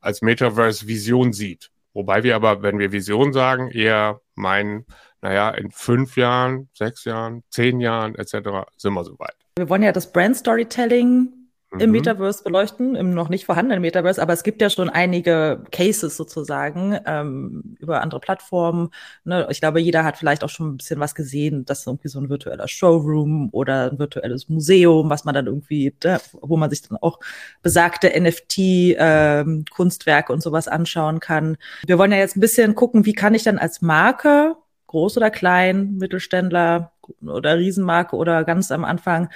als 0.00 0.22
Metaverse-Vision 0.22 1.32
sieht. 1.32 1.70
Wobei 1.92 2.22
wir 2.22 2.36
aber, 2.36 2.62
wenn 2.62 2.78
wir 2.78 2.92
Vision 2.92 3.32
sagen, 3.32 3.68
eher 3.70 4.20
meinen, 4.34 4.86
naja, 5.20 5.50
in 5.50 5.70
fünf 5.70 6.16
Jahren, 6.16 6.68
sechs 6.72 7.04
Jahren, 7.04 7.42
zehn 7.50 7.80
Jahren 7.80 8.14
etc. 8.14 8.70
sind 8.76 8.94
wir 8.94 9.04
soweit. 9.04 9.34
Wir 9.56 9.68
wollen 9.68 9.82
ja 9.82 9.92
das 9.92 10.10
Brand 10.12 10.36
Storytelling 10.36 11.39
im 11.78 11.90
mhm. 11.90 11.92
Metaverse 11.92 12.42
beleuchten, 12.42 12.96
im 12.96 13.14
noch 13.14 13.28
nicht 13.28 13.44
vorhandenen 13.44 13.80
Metaverse, 13.80 14.20
aber 14.20 14.32
es 14.32 14.42
gibt 14.42 14.60
ja 14.60 14.70
schon 14.70 14.90
einige 14.90 15.62
Cases 15.70 16.16
sozusagen 16.16 16.98
ähm, 17.06 17.76
über 17.78 18.02
andere 18.02 18.18
Plattformen. 18.18 18.90
Ne? 19.24 19.46
Ich 19.50 19.60
glaube, 19.60 19.80
jeder 19.80 20.02
hat 20.02 20.16
vielleicht 20.16 20.42
auch 20.42 20.48
schon 20.48 20.74
ein 20.74 20.78
bisschen 20.78 20.98
was 20.98 21.14
gesehen, 21.14 21.64
dass 21.64 21.86
irgendwie 21.86 22.08
so 22.08 22.18
ein 22.18 22.28
virtueller 22.28 22.66
Showroom 22.66 23.50
oder 23.52 23.92
ein 23.92 24.00
virtuelles 24.00 24.48
Museum, 24.48 25.10
was 25.10 25.24
man 25.24 25.34
dann 25.34 25.46
irgendwie, 25.46 25.94
da, 26.00 26.14
ne, 26.14 26.20
wo 26.40 26.56
man 26.56 26.70
sich 26.70 26.82
dann 26.82 26.98
auch 27.00 27.20
besagte 27.62 28.20
NFT-Kunstwerke 28.20 30.32
ähm, 30.32 30.34
und 30.34 30.42
sowas 30.42 30.66
anschauen 30.66 31.20
kann. 31.20 31.56
Wir 31.86 31.98
wollen 31.98 32.10
ja 32.10 32.18
jetzt 32.18 32.36
ein 32.36 32.40
bisschen 32.40 32.74
gucken, 32.74 33.06
wie 33.06 33.12
kann 33.12 33.34
ich 33.34 33.44
dann 33.44 33.58
als 33.58 33.80
Marke 33.80 34.56
groß 34.88 35.18
oder 35.18 35.30
klein, 35.30 35.98
Mittelständler 35.98 36.90
oder 37.22 37.58
Riesenmarke 37.58 38.16
oder 38.16 38.42
ganz 38.42 38.72
am 38.72 38.84
Anfang 38.84 39.28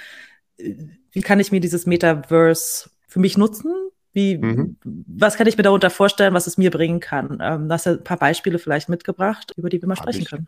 äh, 0.57 0.73
wie 1.15 1.21
kann 1.21 1.39
ich 1.39 1.51
mir 1.51 1.61
dieses 1.61 1.85
Metaverse 1.85 2.89
für 3.07 3.19
mich 3.19 3.37
nutzen? 3.37 3.73
Wie, 4.11 4.37
mhm. 4.37 4.77
was 4.83 5.37
kann 5.37 5.47
ich 5.47 5.55
mir 5.57 5.63
darunter 5.63 5.89
vorstellen, 5.89 6.33
was 6.33 6.45
es 6.45 6.57
mir 6.57 6.71
bringen 6.71 6.99
kann? 6.99 7.39
Ähm, 7.41 7.71
hast 7.71 7.85
du 7.85 7.91
ein 7.91 8.03
paar 8.03 8.17
Beispiele 8.17 8.59
vielleicht 8.59 8.89
mitgebracht, 8.89 9.53
über 9.55 9.69
die 9.69 9.81
wir 9.81 9.87
mal 9.87 9.95
sprechen 9.95 10.21
ich, 10.21 10.29
können? 10.29 10.47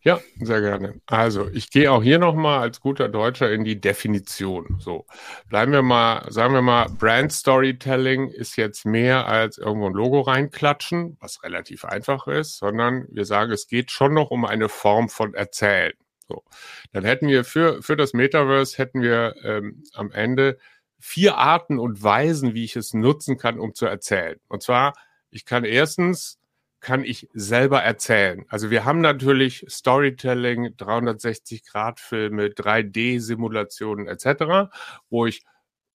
Ja, 0.00 0.20
sehr 0.40 0.62
gerne. 0.62 0.94
Also, 1.06 1.48
ich 1.52 1.70
gehe 1.70 1.92
auch 1.92 2.02
hier 2.02 2.18
nochmal 2.18 2.60
als 2.60 2.80
guter 2.80 3.08
Deutscher 3.08 3.52
in 3.52 3.64
die 3.64 3.80
Definition. 3.80 4.76
So, 4.78 5.06
bleiben 5.50 5.72
wir 5.72 5.82
mal, 5.82 6.30
sagen 6.30 6.54
wir 6.54 6.62
mal, 6.62 6.88
Brand 6.88 7.32
Storytelling 7.32 8.28
ist 8.28 8.56
jetzt 8.56 8.86
mehr 8.86 9.26
als 9.26 9.58
irgendwo 9.58 9.88
ein 9.88 9.94
Logo 9.94 10.20
reinklatschen, 10.22 11.18
was 11.20 11.42
relativ 11.42 11.84
einfach 11.84 12.28
ist, 12.28 12.56
sondern 12.56 13.06
wir 13.10 13.26
sagen, 13.26 13.52
es 13.52 13.66
geht 13.66 13.90
schon 13.90 14.14
noch 14.14 14.30
um 14.30 14.46
eine 14.46 14.70
Form 14.70 15.10
von 15.10 15.34
Erzählen. 15.34 15.92
So, 16.28 16.44
dann 16.92 17.04
hätten 17.04 17.28
wir 17.28 17.44
für, 17.44 17.82
für 17.82 17.96
das 17.96 18.12
Metaverse 18.12 18.76
hätten 18.76 19.00
wir 19.00 19.34
ähm, 19.42 19.82
am 19.94 20.12
Ende 20.12 20.58
vier 21.00 21.38
Arten 21.38 21.78
und 21.78 22.02
Weisen, 22.02 22.54
wie 22.54 22.64
ich 22.64 22.76
es 22.76 22.92
nutzen 22.92 23.38
kann, 23.38 23.58
um 23.58 23.74
zu 23.74 23.86
erzählen. 23.86 24.38
Und 24.48 24.62
zwar, 24.62 24.94
ich 25.30 25.44
kann 25.44 25.64
erstens 25.64 26.38
kann 26.80 27.04
ich 27.04 27.28
selber 27.32 27.82
erzählen. 27.82 28.44
Also 28.48 28.70
wir 28.70 28.84
haben 28.84 29.00
natürlich 29.00 29.64
Storytelling, 29.68 30.68
360-Grad-Filme, 30.76 32.48
3D-Simulationen 32.48 34.06
etc., 34.06 34.70
wo 35.10 35.26
ich 35.26 35.42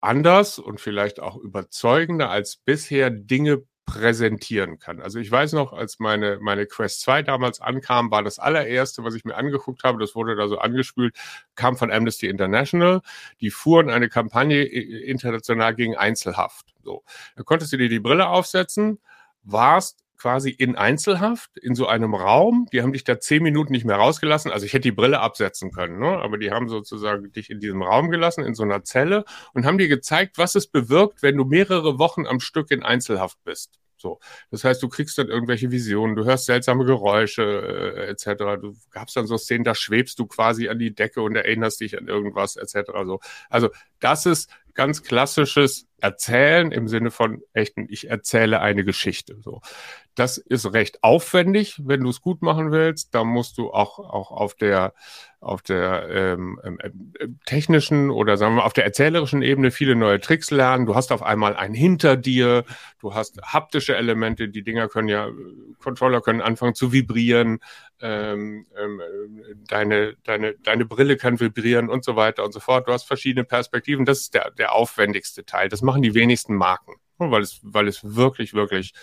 anders 0.01 0.59
und 0.59 0.81
vielleicht 0.81 1.21
auch 1.21 1.37
überzeugender 1.37 2.29
als 2.29 2.57
bisher 2.57 3.09
Dinge 3.09 3.63
präsentieren 3.85 4.79
kann. 4.79 5.01
Also 5.01 5.19
ich 5.19 5.29
weiß 5.29 5.53
noch, 5.53 5.73
als 5.73 5.99
meine, 5.99 6.39
meine 6.39 6.65
Quest 6.65 7.01
2 7.01 7.21
damals 7.23 7.61
ankam, 7.61 8.11
war 8.11 8.23
das 8.23 8.39
allererste, 8.39 9.03
was 9.03 9.13
ich 9.13 9.25
mir 9.25 9.35
angeguckt 9.35 9.83
habe, 9.83 9.99
das 9.99 10.15
wurde 10.15 10.35
da 10.35 10.47
so 10.47 10.57
angespült, 10.57 11.15
kam 11.55 11.77
von 11.77 11.91
Amnesty 11.91 12.27
International. 12.27 13.01
Die 13.41 13.51
fuhren 13.51 13.89
eine 13.89 14.09
Kampagne 14.09 14.63
international 14.63 15.75
gegen 15.75 15.95
Einzelhaft. 15.95 16.73
So, 16.83 17.03
da 17.35 17.43
konntest 17.43 17.73
du 17.73 17.77
dir 17.77 17.89
die 17.89 17.99
Brille 17.99 18.27
aufsetzen, 18.27 18.99
warst 19.43 20.02
quasi 20.23 20.51
in 20.51 20.77
Einzelhaft 20.77 21.57
in 21.57 21.75
so 21.75 21.85
einem 21.85 22.15
Raum. 22.15 22.65
Die 22.71 22.81
haben 22.81 22.93
dich 22.93 23.03
da 23.03 23.19
zehn 23.19 23.43
Minuten 23.43 23.73
nicht 23.73 23.83
mehr 23.83 23.97
rausgelassen. 23.97 24.51
Also 24.51 24.65
ich 24.65 24.71
hätte 24.71 24.83
die 24.83 24.93
Brille 24.93 25.19
absetzen 25.19 25.69
können, 25.73 25.99
ne? 25.99 26.17
aber 26.17 26.37
die 26.37 26.49
haben 26.49 26.69
sozusagen 26.69 27.33
dich 27.33 27.49
in 27.49 27.59
diesem 27.59 27.81
Raum 27.81 28.09
gelassen, 28.09 28.41
in 28.45 28.55
so 28.55 28.63
einer 28.63 28.85
Zelle 28.85 29.25
und 29.53 29.65
haben 29.65 29.77
dir 29.77 29.89
gezeigt, 29.89 30.37
was 30.37 30.55
es 30.55 30.67
bewirkt, 30.67 31.23
wenn 31.23 31.35
du 31.35 31.43
mehrere 31.43 31.99
Wochen 31.99 32.25
am 32.25 32.39
Stück 32.39 32.71
in 32.71 32.83
Einzelhaft 32.83 33.37
bist. 33.43 33.81
So, 33.97 34.19
das 34.49 34.63
heißt, 34.63 34.81
du 34.81 34.87
kriegst 34.87 35.17
dann 35.17 35.27
irgendwelche 35.27 35.71
Visionen, 35.71 36.15
du 36.15 36.23
hörst 36.23 36.45
seltsame 36.45 36.85
Geräusche 36.85 37.43
äh, 37.43 38.09
etc. 38.09 38.61
Du 38.61 38.75
gabst 38.91 39.17
dann 39.17 39.27
so 39.27 39.37
Szenen, 39.37 39.65
da 39.65 39.75
schwebst 39.75 40.19
du 40.19 40.25
quasi 40.25 40.69
an 40.69 40.79
die 40.79 40.95
Decke 40.95 41.21
und 41.21 41.35
erinnerst 41.35 41.81
dich 41.81 41.97
an 41.97 42.07
irgendwas 42.07 42.55
etc. 42.55 42.91
So, 43.05 43.19
also 43.49 43.69
das 43.99 44.25
ist 44.25 44.49
ganz 44.73 45.03
klassisches 45.03 45.87
Erzählen 46.03 46.73
im 46.73 46.89
Sinne 46.89 47.11
von 47.11 47.41
echten, 47.53 47.87
ich 47.89 48.09
erzähle 48.09 48.59
eine 48.59 48.83
Geschichte. 48.83 49.37
So. 49.41 49.61
Das 50.15 50.37
ist 50.37 50.73
recht 50.73 51.01
aufwendig, 51.01 51.81
wenn 51.85 52.01
du 52.01 52.09
es 52.09 52.19
gut 52.19 52.41
machen 52.41 52.71
willst. 52.71 53.15
Da 53.15 53.23
musst 53.23 53.57
du 53.57 53.71
auch, 53.71 53.99
auch 53.99 54.31
auf 54.31 54.53
der, 54.53 54.93
auf 55.39 55.61
der 55.61 56.07
ähm, 56.09 56.59
ähm, 56.63 56.77
ähm, 57.19 57.39
technischen 57.45 58.11
oder 58.11 58.37
sagen 58.37 58.53
wir 58.53 58.57
mal 58.57 58.65
auf 58.65 58.73
der 58.73 58.83
erzählerischen 58.83 59.41
Ebene 59.41 59.71
viele 59.71 59.95
neue 59.95 60.19
Tricks 60.19 60.51
lernen. 60.51 60.85
Du 60.85 60.93
hast 60.93 61.11
auf 61.11 61.23
einmal 61.23 61.55
ein 61.55 61.73
hinter 61.73 62.17
dir, 62.17 62.65
du 62.99 63.13
hast 63.15 63.41
haptische 63.41 63.95
Elemente, 63.95 64.49
die 64.49 64.63
Dinger 64.63 64.89
können 64.89 65.07
ja, 65.07 65.29
Controller 65.81 66.21
können 66.21 66.41
anfangen 66.41 66.75
zu 66.75 66.91
vibrieren, 66.91 67.59
ähm, 68.01 68.67
ähm, 68.77 69.01
deine, 69.67 70.15
deine, 70.23 70.53
deine 70.63 70.85
Brille 70.85 71.17
kann 71.17 71.39
vibrieren 71.39 71.89
und 71.89 72.03
so 72.03 72.15
weiter 72.15 72.43
und 72.43 72.53
so 72.53 72.59
fort. 72.59 72.87
Du 72.87 72.91
hast 72.91 73.05
verschiedene 73.05 73.45
Perspektiven. 73.45 74.05
Das 74.05 74.19
ist 74.19 74.33
der, 74.33 74.51
der 74.51 74.62
aufwendigste 74.71 75.45
Teil. 75.45 75.69
Das 75.69 75.81
machen 75.81 76.01
die 76.01 76.13
wenigsten 76.13 76.55
Marken, 76.55 76.95
weil 77.17 77.41
es, 77.41 77.59
weil 77.63 77.87
es 77.87 78.03
wirklich, 78.03 78.53
wirklich 78.53 78.93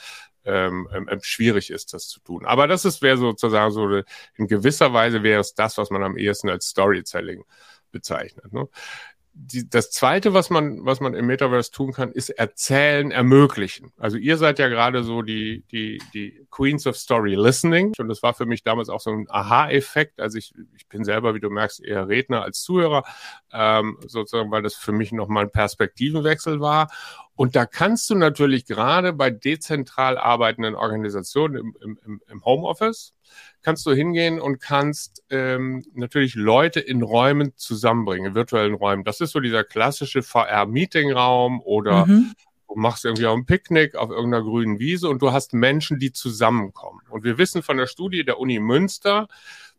ähm, 0.45 0.89
ähm, 0.93 1.09
ähm, 1.11 1.21
schwierig 1.23 1.71
ist, 1.71 1.93
das 1.93 2.09
zu 2.09 2.21
tun. 2.21 2.47
Aber 2.47 2.67
das 2.67 2.85
ist 2.85 3.03
wäre 3.03 3.19
sozusagen 3.19 3.71
so 3.73 4.03
in 4.37 4.47
gewisser 4.47 4.93
Weise 4.93 5.23
wäre 5.23 5.41
es 5.41 5.55
das, 5.55 5.77
was 5.77 5.91
man 5.91 6.03
am 6.03 6.17
ehesten 6.17 6.49
als 6.49 6.69
Storytelling 6.69 7.45
bezeichnet. 7.91 8.53
Ne? 8.53 8.69
Die, 9.43 9.69
das 9.69 9.91
zweite, 9.91 10.35
was 10.35 10.51
man, 10.51 10.85
was 10.85 11.01
man 11.01 11.15
im 11.15 11.27
Metaverse 11.27 11.71
tun 11.71 11.93
kann, 11.93 12.13
ist 12.13 12.29
erzählen, 12.29 13.11
ermöglichen. 13.11 13.91
Also 13.97 14.19
ihr 14.19 14.37
seid 14.37 14.59
ja 14.59 14.69
gerade 14.69 15.03
so 15.03 15.23
die, 15.23 15.65
die, 15.73 16.01
die 16.13 16.47
Queens 16.51 16.87
of 16.87 16.97
Story 16.97 17.35
Listening. 17.37 17.93
Und 17.99 18.09
das 18.09 18.23
war 18.23 18.35
für 18.35 18.45
mich 18.45 18.63
damals 18.65 18.91
auch 18.91 19.01
so 19.01 19.11
ein 19.11 19.27
Aha-Effekt. 19.31 20.21
Also 20.21 20.37
ich, 20.37 20.53
ich 20.77 20.87
bin 20.89 21.05
selber, 21.05 21.35
wie 21.35 21.41
du 21.41 21.49
merkst, 21.49 21.83
eher 21.83 22.09
Redner 22.09 22.43
als 22.43 22.63
Zuhörer, 22.63 23.05
ähm, 23.53 23.99
sozusagen, 24.07 24.51
weil 24.51 24.63
das 24.63 24.75
für 24.75 24.93
mich 24.93 25.11
nochmal 25.11 25.45
ein 25.45 25.51
Perspektivenwechsel 25.51 26.61
war. 26.61 26.91
Und 27.35 27.57
da 27.57 27.65
kannst 27.65 28.11
du 28.11 28.17
natürlich 28.17 28.67
gerade 28.67 29.15
bei 29.15 29.31
dezentral 29.31 30.19
arbeitenden 30.19 30.75
Organisationen 30.75 31.75
im, 31.81 31.99
im, 32.05 32.21
im 32.29 32.45
Homeoffice, 32.45 33.15
kannst 33.63 33.87
du 33.87 33.93
hingehen 33.93 34.41
und 34.41 34.61
kannst 34.61 35.23
ähm, 35.31 35.85
natürlich 35.95 36.35
Leute 36.35 36.81
in 36.81 37.03
Räumen 37.03 37.53
zusammenbringen, 37.57 38.29
in 38.29 38.35
virtuellen 38.35 38.75
Räumen. 38.75 39.05
Das 39.05 39.21
ist 39.21 39.33
so 39.33 39.41
dieser 39.41 39.65
klassische 39.65 40.23
VR-Meeting-Raum 40.23 41.61
oder 41.61 42.07
mhm. 42.07 42.33
du 42.69 42.75
machst 42.77 43.05
irgendwie 43.05 43.27
auch 43.27 43.37
ein 43.37 43.47
Picknick 43.47 43.97
auf 43.97 44.11
irgendeiner 44.11 44.45
grünen 44.45 44.79
Wiese 44.79 45.09
und 45.09 45.21
du 45.23 45.33
hast 45.33 45.53
Menschen, 45.53 45.99
die 45.99 46.13
zusammenkommen. 46.13 47.01
Und 47.11 47.25
wir 47.25 47.39
wissen 47.39 47.63
von 47.63 47.77
der 47.77 47.87
Studie 47.87 48.25
der 48.25 48.39
Uni 48.39 48.59
Münster, 48.59 49.29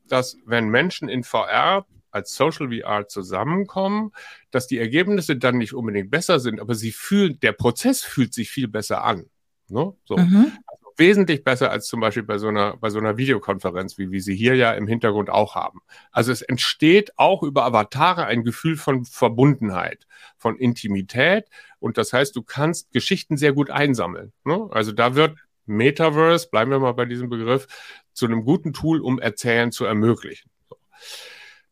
dass 0.07 0.37
wenn 0.45 0.69
Menschen 0.69 1.09
in 1.09 1.23
VR 1.23 1.85
als 2.11 2.35
Social 2.35 2.69
VR 2.69 3.07
zusammenkommen, 3.07 4.11
dass 4.51 4.67
die 4.67 4.77
Ergebnisse 4.77 5.37
dann 5.37 5.57
nicht 5.57 5.73
unbedingt 5.73 6.11
besser 6.11 6.39
sind, 6.39 6.59
aber 6.59 6.75
sie 6.75 6.91
fühlen, 6.91 7.39
der 7.39 7.53
Prozess 7.53 8.01
fühlt 8.01 8.33
sich 8.33 8.49
viel 8.49 8.67
besser 8.67 9.03
an. 9.03 9.27
Ne? 9.69 9.93
So. 10.03 10.17
Mhm 10.17 10.51
wesentlich 10.97 11.43
besser 11.43 11.71
als 11.71 11.87
zum 11.87 11.99
Beispiel 11.99 12.23
bei 12.23 12.37
so 12.37 12.47
einer, 12.47 12.77
bei 12.77 12.89
so 12.89 12.99
einer 12.99 13.17
Videokonferenz, 13.17 13.97
wie 13.97 14.11
wir 14.11 14.21
sie 14.21 14.35
hier 14.35 14.55
ja 14.55 14.73
im 14.73 14.87
Hintergrund 14.87 15.29
auch 15.29 15.55
haben. 15.55 15.81
Also 16.11 16.31
es 16.31 16.41
entsteht 16.41 17.17
auch 17.17 17.43
über 17.43 17.65
Avatare 17.65 18.25
ein 18.25 18.43
Gefühl 18.43 18.75
von 18.75 19.05
Verbundenheit, 19.05 20.07
von 20.37 20.57
Intimität. 20.57 21.45
Und 21.79 21.97
das 21.97 22.13
heißt, 22.13 22.35
du 22.35 22.43
kannst 22.43 22.91
Geschichten 22.91 23.37
sehr 23.37 23.53
gut 23.53 23.69
einsammeln. 23.69 24.33
Ne? 24.43 24.67
Also 24.71 24.91
da 24.91 25.15
wird 25.15 25.37
Metaverse, 25.65 26.49
bleiben 26.49 26.71
wir 26.71 26.79
mal 26.79 26.93
bei 26.93 27.05
diesem 27.05 27.29
Begriff, 27.29 27.67
zu 28.13 28.25
einem 28.25 28.43
guten 28.43 28.73
Tool, 28.73 28.99
um 28.99 29.19
Erzählen 29.19 29.71
zu 29.71 29.85
ermöglichen. 29.85 30.49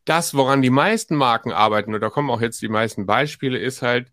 Das, 0.06 0.34
woran 0.34 0.62
die 0.62 0.70
meisten 0.70 1.16
Marken 1.16 1.52
arbeiten, 1.52 1.94
und 1.94 2.02
da 2.02 2.10
kommen 2.10 2.30
auch 2.30 2.42
jetzt 2.42 2.62
die 2.62 2.70
meisten 2.70 3.06
Beispiele, 3.06 3.60
ist 3.60 3.82
halt, 3.82 4.12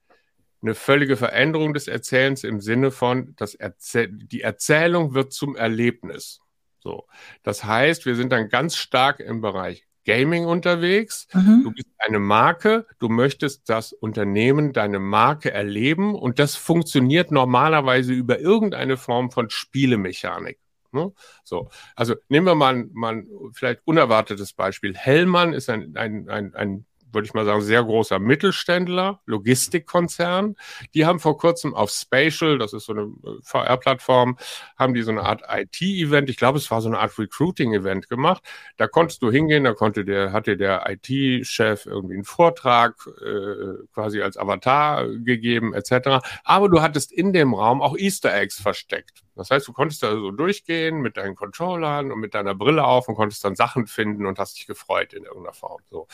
eine 0.67 0.75
völlige 0.75 1.17
Veränderung 1.17 1.75
des 1.75 1.89
Erzählens 1.89 2.45
im 2.45 2.61
Sinne 2.61 2.91
von, 2.91 3.35
das 3.37 3.55
Erzähl 3.55 4.09
die 4.11 4.43
Erzählung 4.43 5.15
wird 5.15 5.33
zum 5.33 5.57
Erlebnis. 5.57 6.41
So. 6.81 7.07
Das 7.43 7.65
heißt, 7.65 8.05
wir 8.05 8.17
sind 8.17 8.33
dann 8.33 8.49
ganz 8.49 8.77
stark 8.77 9.21
im 9.21 9.41
Bereich 9.41 9.87
Gaming 10.05 10.45
unterwegs. 10.47 11.27
Mhm. 11.35 11.63
Du 11.65 11.73
bist 11.73 11.89
eine 11.99 12.19
Marke, 12.19 12.87
du 12.99 13.09
möchtest 13.09 13.69
das 13.69 13.93
Unternehmen, 13.93 14.73
deine 14.73 15.01
Marke 15.01 15.51
erleben 15.51 16.15
und 16.15 16.39
das 16.39 16.57
funktioniert 16.57 17.33
normalerweise 17.33 18.13
über 18.13 18.39
irgendeine 18.39 18.97
Form 18.97 19.31
von 19.31 19.51
Spielemechanik. 19.51 20.59
Ne? 20.93 21.13
So, 21.45 21.69
also 21.95 22.15
nehmen 22.29 22.47
wir 22.47 22.55
mal, 22.55 22.89
mal 22.93 23.17
ein 23.17 23.29
vielleicht 23.53 23.81
unerwartetes 23.85 24.53
Beispiel. 24.53 24.97
Hellmann 24.97 25.53
ist 25.53 25.69
ein, 25.69 25.97
ein, 25.97 26.29
ein, 26.29 26.55
ein 26.55 26.87
würde 27.13 27.27
ich 27.27 27.35
mal 27.35 27.45
sagen, 27.45 27.63
sehr 27.63 27.83
großer 27.83 28.19
Mittelständler, 28.19 29.21
Logistikkonzern. 29.27 30.57
Die 30.95 31.07
haben 31.07 31.21
vor 31.21 31.39
kurzem 31.39 31.75
auf 31.75 31.91
Spatial, 31.91 32.59
das 32.59 32.73
ist 32.73 32.87
so 32.87 32.93
eine 32.93 33.03
äh, 33.03 33.43
VR-Plattform, 33.43 34.39
haben 34.79 34.95
die 34.95 35.03
so 35.03 35.11
eine 35.11 35.23
Art 35.23 35.43
IT-Event, 35.49 36.31
ich 36.31 36.37
glaube, 36.37 36.59
es 36.59 36.71
war 36.71 36.81
so 36.81 36.89
eine 36.89 36.99
Art 36.99 37.19
Recruiting-Event 37.19 38.09
gemacht. 38.09 38.43
Da 38.77 38.87
konntest 38.87 39.23
du 39.23 39.31
hingehen, 39.31 39.65
da 39.65 39.75
konnte 39.75 40.05
der, 40.05 40.33
hatte 40.33 40.57
der 40.57 40.85
IT-Chef 40.89 41.87
irgendwie 41.87 42.15
einen 42.15 42.25
Vortrag 42.25 42.95
äh, 43.21 43.85
quasi 43.93 44.23
als 44.23 44.37
Avatar 44.37 45.07
gegeben, 45.09 45.75
etc. 45.75 46.27
Aber 46.45 46.69
du 46.69 46.83
hattest 46.83 47.13
in 47.13 47.33
dem 47.33 47.55
Raum 47.55 47.83
auch 47.83 47.97
Easter 47.97 48.35
Eggs 48.35 48.61
versteckt. 48.61 49.26
Das 49.37 49.51
heißt, 49.51 49.69
du 49.69 49.73
konntest 49.73 50.03
da 50.03 50.13
so 50.13 50.31
durchgehen 50.31 51.01
mit 51.01 51.17
deinen 51.17 51.37
Controllern 51.37 52.11
und 52.11 52.19
mit 52.19 52.35
deiner 52.35 52.55
Brille 52.55 52.85
auf 52.85 53.09
und 53.09 53.15
konntest 53.15 53.45
dann 53.45 53.55
Sachen 53.55 53.87
finden 53.87 54.27
und 54.27 54.39
hast 54.39 54.57
dich 54.59 54.67
gefreut 54.67 55.13
in 55.13 55.25
irgendeiner 55.25 55.55
Form. 55.55 55.81
So. 55.91 56.09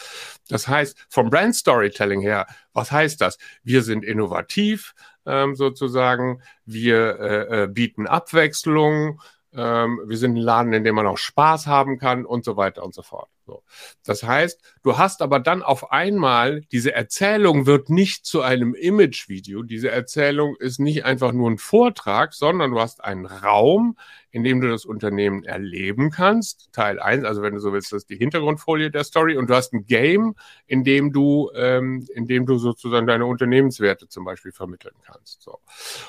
Das 0.49 0.69
heißt, 0.69 1.07
vom 1.09 1.31
Brand 1.31 1.55
Storytelling 1.55 2.21
her, 2.21 2.47
was 2.73 2.93
heißt 2.93 3.21
das? 3.21 3.39
Wir 3.63 3.83
sind 3.83 4.05
innovativ 4.05 4.95
ähm, 5.25 5.55
sozusagen, 5.55 6.43
wir 6.67 7.21
äh, 7.21 7.63
äh, 7.63 7.67
bieten 7.69 8.07
Abwechslung, 8.07 9.21
ähm, 9.55 10.01
wir 10.07 10.19
sind 10.19 10.35
ein 10.35 10.43
Laden, 10.43 10.73
in 10.73 10.85
dem 10.85 10.95
man 10.95 11.07
auch 11.07 11.19
Spaß 11.19 11.67
haben 11.67 11.99
kann 11.99 12.27
und 12.27 12.45
so 12.45 12.57
weiter 12.57 12.83
und 12.83 12.95
so 12.95 13.03
fort. 13.03 13.32
So. 13.45 13.65
Das 14.05 14.23
heißt, 14.23 14.61
du 14.83 14.99
hast 14.99 15.21
aber 15.21 15.41
dann 15.41 15.63
auf 15.63 15.91
einmal, 15.91 16.61
diese 16.73 16.93
Erzählung 16.95 17.67
wird 17.67 17.91
nicht 17.91 18.25
zu 18.25 18.43
einem 18.43 18.75
Image-Video. 18.75 19.63
Diese 19.63 19.91
Erzählung 19.91 20.55
ist 20.57 20.79
nicht 20.79 21.05
einfach 21.05 21.33
nur 21.33 21.51
ein 21.51 21.59
Vortrag, 21.59 22.35
sondern 22.35 22.71
du 22.71 22.81
hast 22.81 23.03
einen 23.03 23.27
Raum, 23.27 23.97
in 24.31 24.45
dem 24.45 24.61
du 24.61 24.71
das 24.71 24.85
Unternehmen 24.85 25.45
erleben 25.45 26.11
kannst. 26.11 26.73
Teil 26.73 27.01
eins, 27.01 27.25
also 27.25 27.43
wenn 27.43 27.55
du 27.55 27.61
so 27.61 27.73
willst, 27.73 27.93
das 27.93 28.03
ist 28.03 28.11
die 28.11 28.17
Hintergrundfolie 28.17 28.91
der 28.91 29.05
Story. 29.05 29.37
Und 29.37 29.51
du 29.51 29.55
hast 29.55 29.73
ein 29.73 29.87
Game, 29.87 30.37
in 30.67 30.85
dem 30.85 31.13
du, 31.13 31.51
ähm, 31.55 32.07
in 32.15 32.27
dem 32.27 32.47
du 32.47 32.59
sozusagen 32.59 33.07
deine 33.07 33.27
Unternehmenswerte 33.27 34.09
zum 34.09 34.25
Beispiel 34.25 34.53
vermitteln 34.53 34.95
kannst. 35.05 35.43
So. 35.43 35.59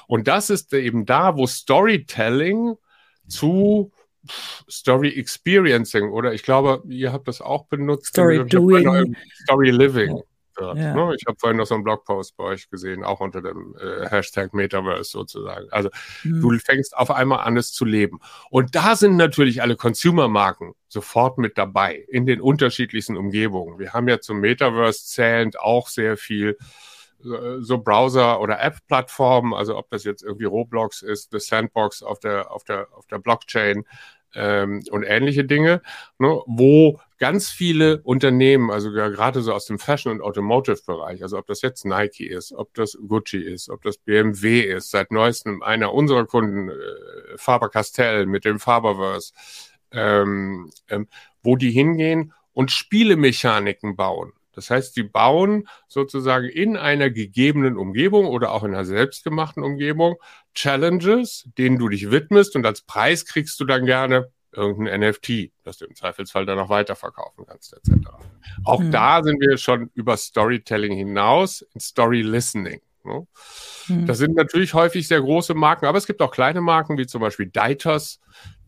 Und 0.07 0.27
das 0.27 0.49
ist 0.51 0.71
eben 0.73 1.05
da, 1.05 1.35
wo 1.35 1.47
Storytelling 1.47 2.75
zu 3.27 3.91
Story 4.69 5.09
Experiencing 5.09 6.09
oder 6.09 6.33
ich 6.33 6.43
glaube, 6.43 6.83
ihr 6.87 7.11
habt 7.11 7.27
das 7.27 7.41
auch 7.41 7.65
benutzt. 7.65 8.07
Story 8.07 8.45
Doing. 8.45 9.15
Story 9.43 9.71
Living. 9.71 10.21
Ja. 10.59 10.73
Ne? 10.73 11.15
Ich 11.17 11.25
habe 11.25 11.37
vorhin 11.39 11.57
noch 11.57 11.65
so 11.65 11.75
einen 11.75 11.83
Blogpost 11.83 12.37
bei 12.37 12.43
euch 12.43 12.69
gesehen, 12.69 13.03
auch 13.03 13.19
unter 13.21 13.41
dem 13.41 13.75
äh, 13.79 14.07
Hashtag 14.07 14.53
Metaverse 14.53 15.09
sozusagen. 15.09 15.67
Also 15.71 15.89
mhm. 16.23 16.41
du 16.41 16.59
fängst 16.59 16.95
auf 16.95 17.11
einmal 17.11 17.39
an, 17.39 17.57
es 17.57 17.71
zu 17.71 17.85
leben. 17.85 18.19
Und 18.49 18.75
da 18.75 18.95
sind 18.95 19.15
natürlich 19.15 19.61
alle 19.61 19.75
Consumer-Marken 19.75 20.73
sofort 20.87 21.37
mit 21.37 21.57
dabei 21.57 22.05
in 22.07 22.25
den 22.25 22.39
unterschiedlichsten 22.39 23.17
Umgebungen. 23.17 23.79
Wir 23.79 23.93
haben 23.93 24.07
ja 24.07 24.19
zum 24.19 24.39
Metaverse 24.39 25.05
zählend 25.05 25.59
auch 25.59 25.87
sehr 25.87 26.17
viel 26.17 26.57
so 27.23 27.77
Browser- 27.77 28.39
oder 28.39 28.61
App-Plattformen, 28.61 29.53
also 29.53 29.77
ob 29.77 29.89
das 29.89 30.03
jetzt 30.03 30.23
irgendwie 30.23 30.45
Roblox 30.45 31.01
ist, 31.01 31.31
The 31.31 31.39
Sandbox 31.39 32.03
auf 32.03 32.19
der, 32.19 32.51
auf 32.51 32.63
der, 32.63 32.87
auf 32.93 33.07
der 33.07 33.19
Blockchain, 33.19 33.85
ähm, 34.35 34.83
und 34.89 35.03
ähnliche 35.03 35.45
Dinge, 35.45 35.81
ne, 36.17 36.41
wo 36.45 36.99
ganz 37.19 37.49
viele 37.49 38.01
Unternehmen, 38.03 38.71
also 38.71 38.91
gerade 38.91 39.41
so 39.41 39.53
aus 39.53 39.65
dem 39.65 39.79
Fashion- 39.79 40.11
und 40.11 40.21
Automotive-Bereich, 40.21 41.21
also 41.23 41.37
ob 41.37 41.47
das 41.47 41.61
jetzt 41.61 41.85
Nike 41.85 42.27
ist, 42.27 42.51
ob 42.53 42.73
das 42.73 42.97
Gucci 43.07 43.37
ist, 43.37 43.69
ob 43.69 43.81
das 43.83 43.97
BMW 43.97 44.61
ist, 44.61 44.91
seit 44.91 45.11
neuestem 45.11 45.61
einer 45.61 45.93
unserer 45.93 46.25
Kunden, 46.25 46.69
äh, 46.69 46.73
Faber-Castell 47.37 48.25
mit 48.25 48.45
dem 48.45 48.59
Faberverse, 48.59 49.33
ähm, 49.91 50.71
ähm, 50.89 51.07
wo 51.43 51.55
die 51.55 51.71
hingehen 51.71 52.33
und 52.53 52.71
Spielemechaniken 52.71 53.95
bauen. 53.95 54.33
Das 54.53 54.69
heißt, 54.69 54.95
die 54.95 55.03
bauen 55.03 55.67
sozusagen 55.87 56.47
in 56.47 56.77
einer 56.77 57.09
gegebenen 57.09 57.77
Umgebung 57.77 58.27
oder 58.27 58.51
auch 58.51 58.63
in 58.63 58.73
einer 58.73 58.85
selbstgemachten 58.85 59.63
Umgebung 59.63 60.15
Challenges, 60.53 61.49
denen 61.57 61.77
du 61.77 61.89
dich 61.89 62.11
widmest 62.11 62.55
und 62.55 62.65
als 62.65 62.81
Preis 62.81 63.25
kriegst 63.25 63.59
du 63.59 63.65
dann 63.65 63.85
gerne 63.85 64.31
irgendein 64.51 65.01
NFT, 65.01 65.51
das 65.63 65.77
du 65.77 65.85
im 65.85 65.95
Zweifelsfall 65.95 66.45
dann 66.45 66.59
auch 66.59 66.69
weiterverkaufen 66.69 67.45
kannst, 67.45 67.73
etc. 67.73 68.07
Auch 68.63 68.79
mhm. 68.79 68.91
da 68.91 69.23
sind 69.23 69.41
wir 69.41 69.57
schon 69.57 69.89
über 69.93 70.15
Storytelling 70.15 70.93
hinaus 70.93 71.61
in 71.73 71.79
Story 71.79 72.21
Listening. 72.21 72.81
Ne? 73.03 73.27
Mhm. 73.87 74.05
Das 74.05 74.17
sind 74.17 74.35
natürlich 74.35 74.73
häufig 74.73 75.07
sehr 75.07 75.21
große 75.21 75.53
Marken, 75.53 75.85
aber 75.85 75.97
es 75.97 76.07
gibt 76.07 76.21
auch 76.21 76.31
kleine 76.31 76.61
Marken 76.61 76.97
wie 76.97 77.07
zum 77.07 77.21
Beispiel 77.21 77.47
Deitos, 77.47 78.19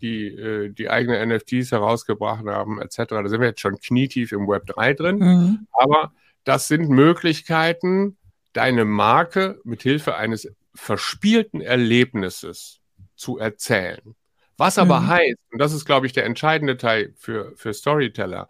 die 0.05 0.27
äh, 0.27 0.69
die 0.69 0.89
eigene 0.89 1.25
NFTs 1.25 1.71
herausgebracht 1.71 2.45
haben, 2.45 2.79
etc. 2.81 2.97
Da 3.09 3.27
sind 3.27 3.41
wir 3.41 3.47
jetzt 3.47 3.61
schon 3.61 3.79
knietief 3.79 4.31
im 4.31 4.47
Web 4.47 4.67
3 4.67 4.93
drin. 4.93 5.17
Mhm. 5.17 5.67
Aber 5.71 6.13
das 6.43 6.67
sind 6.67 6.89
Möglichkeiten, 6.89 8.17
deine 8.53 8.85
Marke 8.85 9.59
mit 9.63 9.81
Hilfe 9.81 10.15
eines 10.15 10.51
verspielten 10.75 11.61
Erlebnisses 11.61 12.79
zu 13.15 13.37
erzählen. 13.37 14.15
Was 14.57 14.77
aber 14.77 15.01
mhm. 15.01 15.07
heißt, 15.07 15.39
und 15.51 15.59
das 15.59 15.73
ist, 15.73 15.85
glaube 15.85 16.05
ich, 16.05 16.13
der 16.13 16.25
entscheidende 16.25 16.77
Teil 16.77 17.13
für, 17.17 17.53
für 17.55 17.73
Storyteller, 17.73 18.47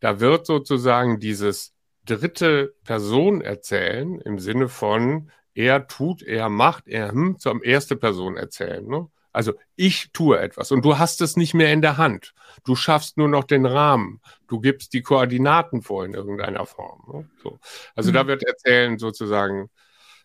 da 0.00 0.20
wird 0.20 0.46
sozusagen 0.46 1.18
dieses 1.18 1.72
dritte 2.04 2.74
Person 2.84 3.40
erzählen 3.40 4.20
im 4.20 4.38
Sinne 4.38 4.68
von 4.68 5.30
er 5.54 5.88
tut, 5.88 6.22
er 6.22 6.48
macht, 6.48 6.86
er 6.86 7.10
hm, 7.10 7.38
zur 7.38 7.64
erste 7.64 7.96
Person 7.96 8.36
erzählen. 8.36 8.86
Ne? 8.86 9.08
Also 9.32 9.52
ich 9.76 10.10
tue 10.12 10.38
etwas 10.38 10.72
und 10.72 10.84
du 10.84 10.98
hast 10.98 11.20
es 11.20 11.36
nicht 11.36 11.54
mehr 11.54 11.72
in 11.72 11.82
der 11.82 11.96
Hand. 11.96 12.34
Du 12.64 12.74
schaffst 12.74 13.16
nur 13.16 13.28
noch 13.28 13.44
den 13.44 13.66
Rahmen. 13.66 14.20
Du 14.46 14.60
gibst 14.60 14.92
die 14.94 15.02
Koordinaten 15.02 15.82
vor 15.82 16.04
in 16.04 16.14
irgendeiner 16.14 16.66
Form. 16.66 17.02
Ne? 17.12 17.30
So. 17.42 17.58
Also 17.94 18.10
mhm. 18.10 18.14
da 18.14 18.26
wird 18.26 18.42
Erzählen 18.42 18.98
sozusagen 18.98 19.70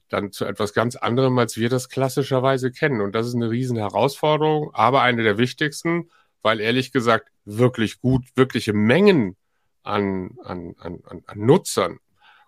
dann 0.09 0.31
zu 0.31 0.45
etwas 0.45 0.73
ganz 0.73 0.95
anderem, 0.95 1.37
als 1.39 1.57
wir 1.57 1.69
das 1.69 1.89
klassischerweise 1.89 2.71
kennen. 2.71 3.01
Und 3.01 3.13
das 3.13 3.27
ist 3.27 3.35
eine 3.35 3.49
riesen 3.49 3.77
Herausforderung, 3.77 4.71
aber 4.73 5.01
eine 5.01 5.23
der 5.23 5.37
wichtigsten, 5.37 6.09
weil 6.41 6.59
ehrlich 6.59 6.91
gesagt 6.91 7.29
wirklich 7.45 7.99
gut, 7.99 8.25
wirkliche 8.35 8.73
Mengen 8.73 9.35
an, 9.83 10.37
an, 10.43 10.75
an, 10.79 11.01
an 11.05 11.39
Nutzern 11.39 11.99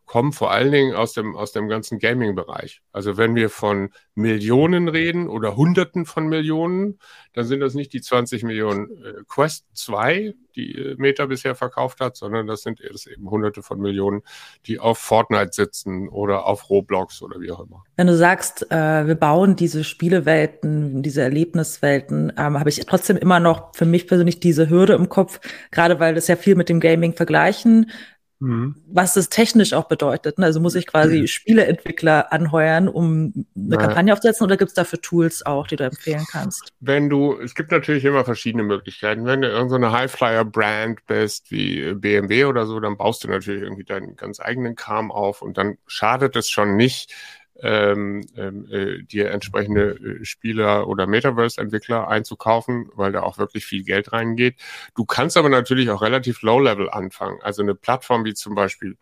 kommen 0.06 0.34
vor 0.34 0.52
allen 0.52 0.72
Dingen 0.72 0.96
aus 0.96 1.14
dem, 1.14 1.36
aus 1.36 1.52
dem 1.52 1.68
ganzen 1.68 2.00
Gaming-Bereich. 2.00 2.82
Also 2.92 3.18
wenn 3.18 3.36
wir 3.36 3.50
von 3.50 3.90
Millionen 4.14 4.88
reden 4.88 5.28
oder 5.28 5.56
Hunderten 5.56 6.06
von 6.06 6.28
Millionen, 6.28 7.00
dann 7.34 7.46
sind 7.46 7.60
das 7.60 7.74
nicht 7.74 7.92
die 7.94 8.02
20 8.02 8.44
Millionen 8.44 8.92
äh, 9.04 9.14
Quest 9.28 9.66
2, 9.74 10.36
die 10.56 10.76
äh, 10.76 10.96
Meta 10.98 11.26
bisher 11.26 11.56
verkauft 11.56 12.00
hat, 12.00 12.16
sondern 12.16 12.48
das 12.48 12.62
sind 12.62 12.80
das 12.92 13.08
eben 13.08 13.30
Hunderte 13.30 13.62
von 13.64 13.80
Millionen, 13.80 14.22
die 14.68 14.80
auf 14.80 15.00
Fortnite 15.00 15.52
sitzen 15.52 16.08
oder 16.08 16.46
auf 16.46 16.70
Roblox 16.70 17.22
oder 17.22 17.42
wie 17.42 17.52
auch 17.52 17.66
immer. 17.66 17.84
Wenn 17.98 18.08
du 18.08 18.16
sagst, 18.16 18.72
äh, 18.72 19.08
wir 19.08 19.16
bauen 19.16 19.56
diese 19.56 19.84
Spielewelten, 19.84 21.02
diese 21.02 21.24
Erlebniswelten, 21.24 22.32
ähm, 22.38 22.60
habe 22.60 22.70
ich 22.70 22.86
trotzdem 22.86 23.18
immer 23.18 23.40
noch 23.40 23.76
für 23.76 23.86
mich 23.86 24.08
persönlich 24.08 24.40
diese 24.40 24.70
Hürde 24.70 24.94
im 24.94 25.10
Kopf, 25.10 25.40
gerade 25.72 26.00
weil 26.00 26.16
das 26.16 26.28
ja 26.28 26.36
viel 26.36 26.56
mit 26.56 26.70
dem 26.70 26.80
Gaming 26.80 27.14
vergleichen 27.14 27.92
Mhm. 28.40 28.76
Was 28.88 29.14
das 29.14 29.30
technisch 29.30 29.74
auch 29.74 29.88
bedeutet. 29.88 30.38
Ne? 30.38 30.46
Also 30.46 30.60
muss 30.60 30.76
ich 30.76 30.88
quasi 30.88 31.22
mhm. 31.22 31.28
Spieleentwickler 31.28 32.34
anheuern, 32.34 32.88
um 32.88 33.46
eine 33.56 33.76
ja. 33.76 33.82
Kampagne 33.82 34.12
aufzusetzen 34.12 34.44
oder 34.44 34.58
gibt 34.58 34.70
es 34.70 34.76
dafür 34.76 35.00
Tools 35.02 35.46
auch, 35.46 35.68
die 35.68 35.78
du 35.78 35.86
empfehlen 35.86 36.26
kannst? 36.30 36.74
Wenn 36.82 37.10
du, 37.10 37.40
es 37.40 37.56
gibt 37.56 37.72
natürlich 37.72 38.04
immer 38.04 38.26
verschiedene 38.26 38.64
Möglichkeiten. 38.64 39.26
Wenn 39.26 39.42
du 39.42 39.48
irgendeine 39.48 39.88
so 39.88 39.94
Highflyer-Brand 39.94 41.06
bist, 41.08 41.50
wie 41.52 41.94
BMW 41.94 42.46
oder 42.46 42.66
so, 42.66 42.80
dann 42.80 42.98
baust 42.98 43.24
du 43.24 43.30
natürlich 43.30 43.62
irgendwie 43.62 43.86
deinen 43.86 44.16
ganz 44.16 44.40
eigenen 44.40 44.76
Kram 44.76 45.12
auf 45.12 45.42
und 45.42 45.58
dann 45.58 45.78
schadet 45.88 46.36
es 46.36 46.50
schon 46.50 46.76
nicht, 46.76 47.14
ähm, 47.62 48.22
ähm, 48.36 48.68
äh, 48.72 49.04
dir 49.04 49.32
entsprechende 49.32 49.92
äh, 49.92 50.26
Spieler 50.26 50.88
oder 50.88 51.08
Metaverse-Entwickler 51.08 52.08
einzukaufen, 52.08 52.90
weil 52.96 53.12
da 53.12 53.22
auch 53.22 53.38
wirklich 53.38 53.66
viel 53.66 53.84
Geld 53.84 54.12
reingeht. 54.12 54.56
Du 54.96 55.06
kannst 55.06 55.38
aber 55.38 55.50
natürlich 55.50 55.90
auch 55.90 56.02
relativ 56.02 56.42
low-level 56.42 56.90
anfangen. 56.90 57.40
Also 57.42 57.62
eine 57.62 57.76
Plattform 57.76 58.26
wie 58.26 58.34
zum 58.34 58.56
Beispiel 58.56 58.98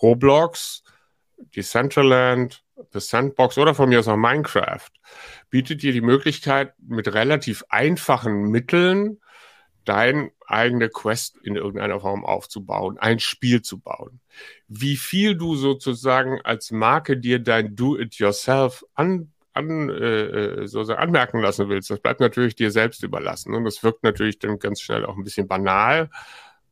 Roblox, 0.00 0.82
Decentraland, 1.54 2.64
The 2.92 3.00
Sandbox 3.00 3.58
oder 3.58 3.74
von 3.74 3.88
mir 3.88 3.98
aus 3.98 4.08
auch 4.08 4.16
Minecraft 4.16 4.88
bietet 5.50 5.82
dir 5.82 5.92
die 5.92 6.00
Möglichkeit, 6.00 6.74
mit 6.78 7.12
relativ 7.12 7.64
einfachen 7.68 8.50
Mitteln 8.50 9.20
dein 9.84 10.30
eigene 10.50 10.88
Quest 10.88 11.36
in 11.42 11.56
irgendeiner 11.56 12.00
Form 12.00 12.24
aufzubauen, 12.24 12.98
ein 12.98 13.18
Spiel 13.18 13.62
zu 13.62 13.78
bauen. 13.78 14.20
Wie 14.68 14.96
viel 14.96 15.36
du 15.36 15.56
sozusagen 15.56 16.40
als 16.42 16.70
Marke 16.70 17.16
dir 17.16 17.38
dein 17.38 17.76
Do-it-yourself 17.76 18.84
an, 18.94 19.32
an, 19.52 19.88
äh, 19.90 20.64
äh, 20.64 20.94
anmerken 20.94 21.40
lassen 21.40 21.68
willst, 21.68 21.90
das 21.90 22.00
bleibt 22.00 22.20
natürlich 22.20 22.54
dir 22.54 22.70
selbst 22.70 23.02
überlassen. 23.02 23.54
Und 23.54 23.64
das 23.64 23.82
wirkt 23.82 24.02
natürlich 24.02 24.38
dann 24.38 24.58
ganz 24.58 24.80
schnell 24.80 25.04
auch 25.04 25.16
ein 25.16 25.24
bisschen 25.24 25.48
banal. 25.48 26.10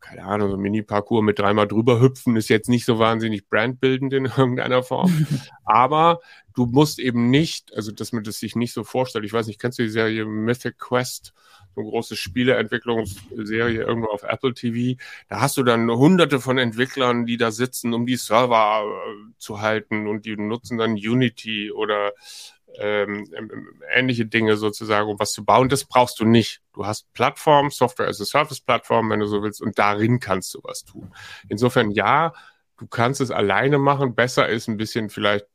Keine 0.09 0.25
Ahnung, 0.25 0.51
so 0.51 0.57
ein 0.57 0.61
Mini-Parcours 0.61 1.23
mit 1.23 1.39
dreimal 1.39 1.69
drüber 1.69 2.01
hüpfen 2.01 2.37
ist 2.37 2.49
jetzt 2.49 2.69
nicht 2.69 2.85
so 2.85 2.99
wahnsinnig 2.99 3.49
brandbildend 3.49 4.13
in 4.13 4.25
irgendeiner 4.37 4.83
Form. 4.83 5.27
Aber 5.65 6.21
du 6.55 6.67
musst 6.67 6.99
eben 6.99 7.31
nicht, 7.31 7.75
also 7.75 7.93
dass 7.93 8.13
man 8.13 8.25
das 8.25 8.39
sich 8.39 8.57
nicht 8.57 8.73
so 8.73 8.85
vorstellt. 8.85 9.25
Ich 9.25 9.33
weiß 9.33 9.47
nicht, 9.47 9.61
kennst 9.61 9.79
du 9.79 9.83
die 9.83 9.91
Serie 9.91 10.25
Mythic 10.25 10.79
Quest? 10.79 11.35
so 11.79 11.83
eine 11.83 11.91
große 11.91 12.17
Spieleentwicklungsserie 12.17 13.83
irgendwo 13.83 14.09
auf 14.09 14.23
Apple 14.23 14.55
TV. 14.55 15.01
Da 15.29 15.41
hast 15.41 15.57
du 15.57 15.63
dann 15.63 15.91
hunderte 15.91 16.41
von 16.41 16.59
Entwicklern, 16.59 17.27
die 17.27 17.37
da 17.37 17.51
sitzen, 17.51 17.95
um 17.95 18.07
die 18.07 18.17
Server 18.17 18.85
äh, 18.85 19.33
zu 19.39 19.61
halten 19.61 20.07
und 20.07 20.27
die 20.27 20.37
nutzen 20.37 20.79
dann 20.79 20.93
Unity 20.93 21.71
oder 21.71 22.13
ähm, 22.79 23.27
ähm, 23.37 23.81
ähnliche 23.93 24.27
Dinge 24.27 24.57
sozusagen, 24.57 25.09
um 25.09 25.19
was 25.19 25.33
zu 25.33 25.45
bauen. 25.45 25.69
Das 25.69 25.85
brauchst 25.85 26.21
du 26.21 26.25
nicht. 26.25 26.63
Du 26.73 26.87
hast 26.87 27.13
Plattform, 27.13 27.71
Software 27.71 28.09
as 28.09 28.21
a 28.21 28.25
Service 28.25 28.61
Plattform, 28.61 29.11
wenn 29.11 29.21
du 29.21 29.27
so 29.27 29.43
willst, 29.43 29.61
und 29.61 29.79
darin 29.79 30.21
kannst 30.21 30.55
du 30.55 30.61
was 30.63 30.85
tun. 30.85 31.13
Insofern 31.49 31.91
ja, 31.91 32.33
du 32.79 32.87
kannst 32.87 33.21
es 33.21 33.31
alleine 33.31 33.79
machen. 33.79 34.15
Besser 34.15 34.49
ist 34.49 34.69
ein 34.69 34.77
bisschen 34.77 35.11
vielleicht 35.11 35.47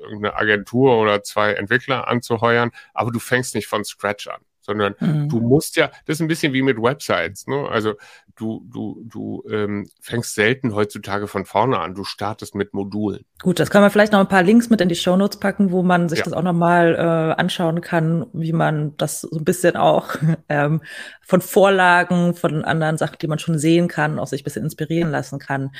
irgendeine 0.00 0.36
Agentur 0.36 0.98
oder 0.98 1.22
zwei 1.22 1.52
Entwickler 1.52 2.08
anzuheuern, 2.08 2.70
aber 2.94 3.10
du 3.10 3.18
fängst 3.18 3.54
nicht 3.54 3.66
von 3.66 3.84
Scratch 3.84 4.28
an 4.28 4.40
sondern 4.68 4.94
mhm. 5.00 5.30
du 5.30 5.40
musst 5.40 5.76
ja, 5.76 5.90
das 6.04 6.16
ist 6.16 6.20
ein 6.20 6.28
bisschen 6.28 6.52
wie 6.52 6.60
mit 6.60 6.76
Websites, 6.76 7.46
ne? 7.46 7.66
Also 7.70 7.94
du, 8.36 8.62
du, 8.70 9.02
du 9.02 9.42
ähm, 9.50 9.88
fängst 10.00 10.34
selten 10.34 10.74
heutzutage 10.74 11.26
von 11.26 11.46
vorne 11.46 11.80
an, 11.80 11.94
du 11.94 12.04
startest 12.04 12.54
mit 12.54 12.74
Modulen. 12.74 13.24
Gut, 13.42 13.58
das 13.58 13.70
kann 13.70 13.80
man 13.80 13.90
vielleicht 13.90 14.12
noch 14.12 14.20
ein 14.20 14.28
paar 14.28 14.42
Links 14.42 14.68
mit 14.68 14.82
in 14.82 14.90
die 14.90 14.94
Shownotes 14.94 15.40
packen, 15.40 15.72
wo 15.72 15.82
man 15.82 16.10
sich 16.10 16.18
ja. 16.18 16.26
das 16.26 16.34
auch 16.34 16.42
nochmal 16.42 16.94
äh, 16.96 17.40
anschauen 17.40 17.80
kann, 17.80 18.26
wie 18.34 18.52
man 18.52 18.94
das 18.98 19.22
so 19.22 19.38
ein 19.38 19.44
bisschen 19.44 19.76
auch 19.76 20.16
ähm, 20.50 20.82
von 21.22 21.40
Vorlagen, 21.40 22.34
von 22.34 22.62
anderen 22.62 22.98
Sachen, 22.98 23.16
die 23.22 23.26
man 23.26 23.38
schon 23.38 23.58
sehen 23.58 23.88
kann, 23.88 24.18
auch 24.18 24.26
sich 24.26 24.42
ein 24.42 24.44
bisschen 24.44 24.64
inspirieren 24.64 25.10
lassen 25.10 25.38
kann. 25.38 25.70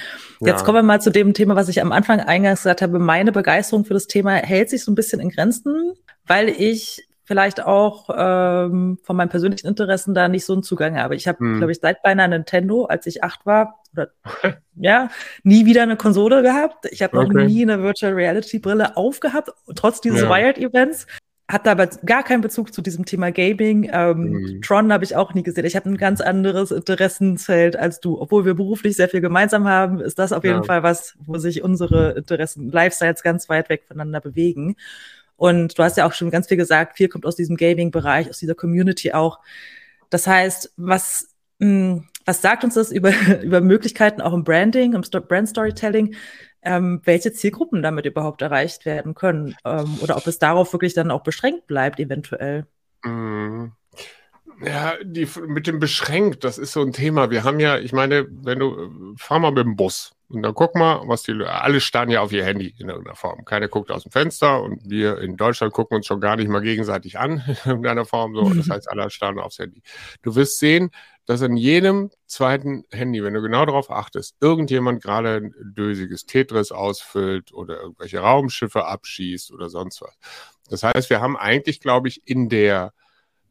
Jetzt 0.40 0.60
ja. 0.60 0.64
kommen 0.64 0.78
wir 0.78 0.82
mal 0.82 1.00
zu 1.02 1.10
dem 1.10 1.34
Thema, 1.34 1.56
was 1.56 1.68
ich 1.68 1.82
am 1.82 1.92
Anfang 1.92 2.20
eingangs 2.20 2.60
gesagt 2.60 2.80
habe. 2.80 2.98
Meine 2.98 3.32
Begeisterung 3.32 3.84
für 3.84 3.94
das 3.94 4.06
Thema 4.06 4.32
hält 4.36 4.70
sich 4.70 4.82
so 4.82 4.90
ein 4.90 4.94
bisschen 4.94 5.20
in 5.20 5.28
Grenzen, 5.28 5.92
weil 6.26 6.48
ich 6.48 7.07
vielleicht 7.28 7.62
auch 7.62 8.08
ähm, 8.16 8.98
von 9.02 9.14
meinen 9.14 9.28
persönlichen 9.28 9.66
Interessen 9.66 10.14
da 10.14 10.28
nicht 10.28 10.46
so 10.46 10.54
einen 10.54 10.62
Zugang 10.62 10.98
habe. 10.98 11.14
Ich 11.14 11.28
habe, 11.28 11.40
hm. 11.40 11.58
glaube 11.58 11.72
ich, 11.72 11.78
seit 11.78 12.02
beinahe 12.02 12.26
Nintendo, 12.26 12.86
als 12.86 13.06
ich 13.06 13.22
acht 13.22 13.44
war, 13.44 13.82
oder 13.92 14.08
ja, 14.74 15.10
nie 15.42 15.66
wieder 15.66 15.82
eine 15.82 15.96
Konsole 15.96 16.42
gehabt. 16.42 16.86
Ich 16.90 17.02
habe 17.02 17.18
okay. 17.18 17.28
noch 17.28 17.44
nie 17.44 17.60
eine 17.62 17.82
Virtual 17.82 18.14
Reality 18.14 18.58
Brille 18.58 18.96
aufgehabt, 18.96 19.50
trotz 19.76 20.00
dieses 20.00 20.22
ja. 20.22 20.30
Wired 20.30 20.56
Events. 20.56 21.06
hat 21.50 21.68
aber 21.68 21.86
gar 21.86 22.22
keinen 22.22 22.40
Bezug 22.40 22.72
zu 22.72 22.80
diesem 22.80 23.04
Thema 23.04 23.30
Gaming. 23.30 23.90
Ähm, 23.92 24.30
mhm. 24.30 24.62
Tron 24.62 24.90
habe 24.90 25.04
ich 25.04 25.14
auch 25.14 25.34
nie 25.34 25.42
gesehen. 25.42 25.66
Ich 25.66 25.76
habe 25.76 25.90
ein 25.90 25.98
ganz 25.98 26.22
anderes 26.22 26.70
Interessensfeld 26.70 27.76
als 27.76 28.00
du. 28.00 28.18
Obwohl 28.18 28.46
wir 28.46 28.54
beruflich 28.54 28.96
sehr 28.96 29.08
viel 29.10 29.20
gemeinsam 29.20 29.68
haben, 29.68 30.00
ist 30.00 30.18
das 30.18 30.32
auf 30.32 30.44
jeden 30.44 30.58
ja. 30.58 30.64
Fall 30.64 30.82
was, 30.82 31.14
wo 31.26 31.36
sich 31.36 31.62
unsere 31.62 32.12
Interessen, 32.12 32.70
Lifestyles 32.70 33.22
ganz 33.22 33.50
weit 33.50 33.68
weg 33.68 33.84
voneinander 33.86 34.22
bewegen. 34.22 34.76
Und 35.38 35.78
du 35.78 35.82
hast 35.82 35.96
ja 35.96 36.06
auch 36.06 36.12
schon 36.12 36.30
ganz 36.30 36.48
viel 36.48 36.58
gesagt, 36.58 36.98
viel 36.98 37.08
kommt 37.08 37.24
aus 37.24 37.36
diesem 37.36 37.56
Gaming-Bereich, 37.56 38.28
aus 38.28 38.38
dieser 38.38 38.54
Community 38.54 39.12
auch. 39.12 39.38
Das 40.10 40.26
heißt, 40.26 40.74
was, 40.76 41.34
mh, 41.60 41.68
hm, 41.68 42.08
was 42.26 42.42
sagt 42.42 42.64
uns 42.64 42.74
das 42.74 42.92
über, 42.92 43.12
über 43.42 43.62
Möglichkeiten 43.62 44.20
auch 44.20 44.34
im 44.34 44.44
Branding, 44.44 44.92
im 44.92 45.00
Brand 45.00 45.48
Storytelling? 45.48 46.14
ähm, 46.62 47.00
welche 47.04 47.32
Zielgruppen 47.32 47.82
damit 47.82 48.06
überhaupt 48.06 48.42
erreicht 48.42 48.84
werden 48.84 49.14
können 49.14 49.56
ähm, 49.64 49.98
oder 50.00 50.16
ob 50.16 50.26
es 50.26 50.38
darauf 50.38 50.72
wirklich 50.72 50.94
dann 50.94 51.10
auch 51.10 51.22
beschränkt 51.22 51.66
bleibt, 51.66 52.00
eventuell. 52.00 52.66
Mhm. 53.04 53.72
Ja, 54.64 54.94
die, 55.04 55.28
mit 55.46 55.68
dem 55.68 55.78
beschränkt, 55.78 56.42
das 56.42 56.58
ist 56.58 56.72
so 56.72 56.82
ein 56.82 56.92
Thema. 56.92 57.30
Wir 57.30 57.44
haben 57.44 57.60
ja, 57.60 57.78
ich 57.78 57.92
meine, 57.92 58.26
wenn 58.28 58.58
du, 58.58 59.14
fahr 59.16 59.38
mal 59.38 59.52
mit 59.52 59.64
dem 59.64 59.76
Bus 59.76 60.16
und 60.30 60.42
dann 60.42 60.54
guck 60.54 60.74
mal, 60.74 61.02
was 61.06 61.22
die, 61.22 61.32
alle 61.32 61.80
starren 61.80 62.10
ja 62.10 62.20
auf 62.20 62.32
ihr 62.32 62.44
Handy 62.44 62.74
in 62.78 62.88
irgendeiner 62.88 63.16
Form. 63.16 63.46
Keiner 63.46 63.68
guckt 63.68 63.90
aus 63.90 64.02
dem 64.02 64.12
Fenster 64.12 64.62
und 64.62 64.88
wir 64.88 65.18
in 65.18 65.38
Deutschland 65.38 65.72
gucken 65.72 65.96
uns 65.96 66.06
schon 66.06 66.20
gar 66.20 66.36
nicht 66.36 66.48
mal 66.48 66.60
gegenseitig 66.60 67.18
an 67.18 67.42
in 67.46 67.56
irgendeiner 67.64 68.04
Form 68.04 68.34
so. 68.34 68.52
Das 68.52 68.68
heißt, 68.70 68.90
alle 68.90 69.08
starren 69.10 69.38
aufs 69.38 69.58
Handy. 69.58 69.82
Du 70.22 70.34
wirst 70.34 70.58
sehen, 70.58 70.90
dass 71.24 71.40
in 71.40 71.56
jedem 71.56 72.10
zweiten 72.26 72.84
Handy, 72.90 73.22
wenn 73.24 73.34
du 73.34 73.40
genau 73.40 73.64
darauf 73.64 73.90
achtest, 73.90 74.36
irgendjemand 74.40 75.02
gerade 75.02 75.36
ein 75.36 75.54
dösiges 75.74 76.26
Tetris 76.26 76.72
ausfüllt 76.72 77.52
oder 77.52 77.80
irgendwelche 77.80 78.20
Raumschiffe 78.20 78.84
abschießt 78.84 79.52
oder 79.52 79.70
sonst 79.70 80.02
was. 80.02 80.16
Das 80.68 80.82
heißt, 80.82 81.08
wir 81.08 81.22
haben 81.22 81.38
eigentlich, 81.38 81.80
glaube 81.80 82.08
ich, 82.08 82.26
in 82.26 82.50
der, 82.50 82.92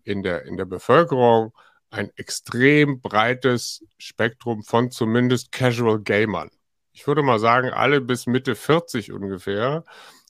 in 0.03 0.21
der, 0.21 0.45
in 0.45 0.57
der 0.57 0.65
Bevölkerung 0.65 1.53
ein 1.89 2.11
extrem 2.17 3.01
breites 3.01 3.83
Spektrum 3.97 4.63
von 4.63 4.91
zumindest 4.91 5.51
Casual 5.51 5.99
Gamern. 5.99 6.49
Ich 6.97 7.05
würde 7.05 7.21
mal 7.21 7.37
sagen, 7.37 7.69
alle 7.69 8.01
bis 8.01 8.25
Mitte 8.25 8.55
40 8.55 9.11
ungefähr 9.11 9.83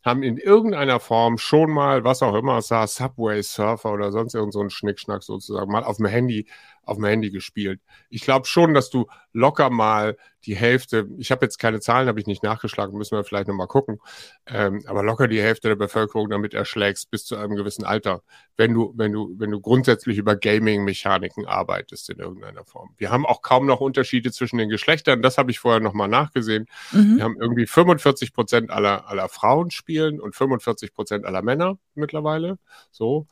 haben 0.03 0.21
in 0.21 0.35
irgendeiner 0.35 0.99
Form 0.99 1.37
schon 1.37 1.71
mal, 1.71 2.03
was 2.03 2.21
auch 2.21 2.35
immer 2.35 2.57
es 2.57 2.71
war, 2.71 2.85
Subway 2.87 3.41
Surfer 3.41 3.93
oder 3.93 4.11
sonst 4.11 4.35
irgend 4.35 4.51
so 4.51 4.59
ein 4.59 4.69
Schnickschnack 4.69 5.23
sozusagen, 5.23 5.71
mal 5.71 5.85
auf 5.85 5.95
dem 5.95 6.07
Handy 6.07 6.45
auf 6.87 6.97
dem 6.97 7.05
Handy 7.05 7.31
gespielt. 7.31 7.81
Ich 8.09 8.21
glaube 8.21 8.47
schon, 8.47 8.73
dass 8.73 8.89
du 8.89 9.07
locker 9.33 9.69
mal 9.69 10.17
die 10.45 10.55
Hälfte, 10.55 11.07
ich 11.17 11.31
habe 11.31 11.45
jetzt 11.45 11.57
keine 11.57 11.81
Zahlen, 11.81 12.07
habe 12.07 12.19
ich 12.19 12.25
nicht 12.25 12.41
nachgeschlagen, 12.41 12.97
müssen 12.97 13.17
wir 13.17 13.23
vielleicht 13.25 13.49
nochmal 13.49 13.67
gucken, 13.67 13.99
ähm, 14.45 14.81
aber 14.87 15.03
locker 15.03 15.27
die 15.27 15.41
Hälfte 15.41 15.67
der 15.67 15.75
Bevölkerung 15.75 16.29
damit 16.29 16.53
erschlägst 16.53 17.11
bis 17.11 17.25
zu 17.25 17.35
einem 17.35 17.55
gewissen 17.55 17.83
Alter, 17.83 18.23
wenn 18.55 18.73
du, 18.73 18.93
wenn 18.95 19.11
du, 19.11 19.35
wenn 19.37 19.51
du 19.51 19.59
grundsätzlich 19.59 20.17
über 20.17 20.37
Gaming-Mechaniken 20.37 21.45
arbeitest 21.45 22.09
in 22.09 22.19
irgendeiner 22.19 22.63
Form. 22.63 22.95
Wir 22.97 23.11
haben 23.11 23.25
auch 23.25 23.41
kaum 23.41 23.65
noch 23.65 23.81
Unterschiede 23.81 24.31
zwischen 24.31 24.57
den 24.57 24.69
Geschlechtern, 24.69 25.21
das 25.21 25.37
habe 25.37 25.51
ich 25.51 25.59
vorher 25.59 25.81
nochmal 25.81 26.07
nachgesehen. 26.07 26.67
Mhm. 26.93 27.17
Wir 27.17 27.23
haben 27.25 27.37
irgendwie 27.39 27.67
45 27.67 28.33
Prozent 28.33 28.71
aller, 28.71 29.07
aller 29.09 29.27
Frauen 29.27 29.69
spielen 29.69 30.21
und 30.21 30.35
45 30.35 30.93
Prozent 30.93 31.25
aller 31.25 31.41
Männer 31.41 31.77
mittlerweile. 31.93 32.57
So. 32.91 33.27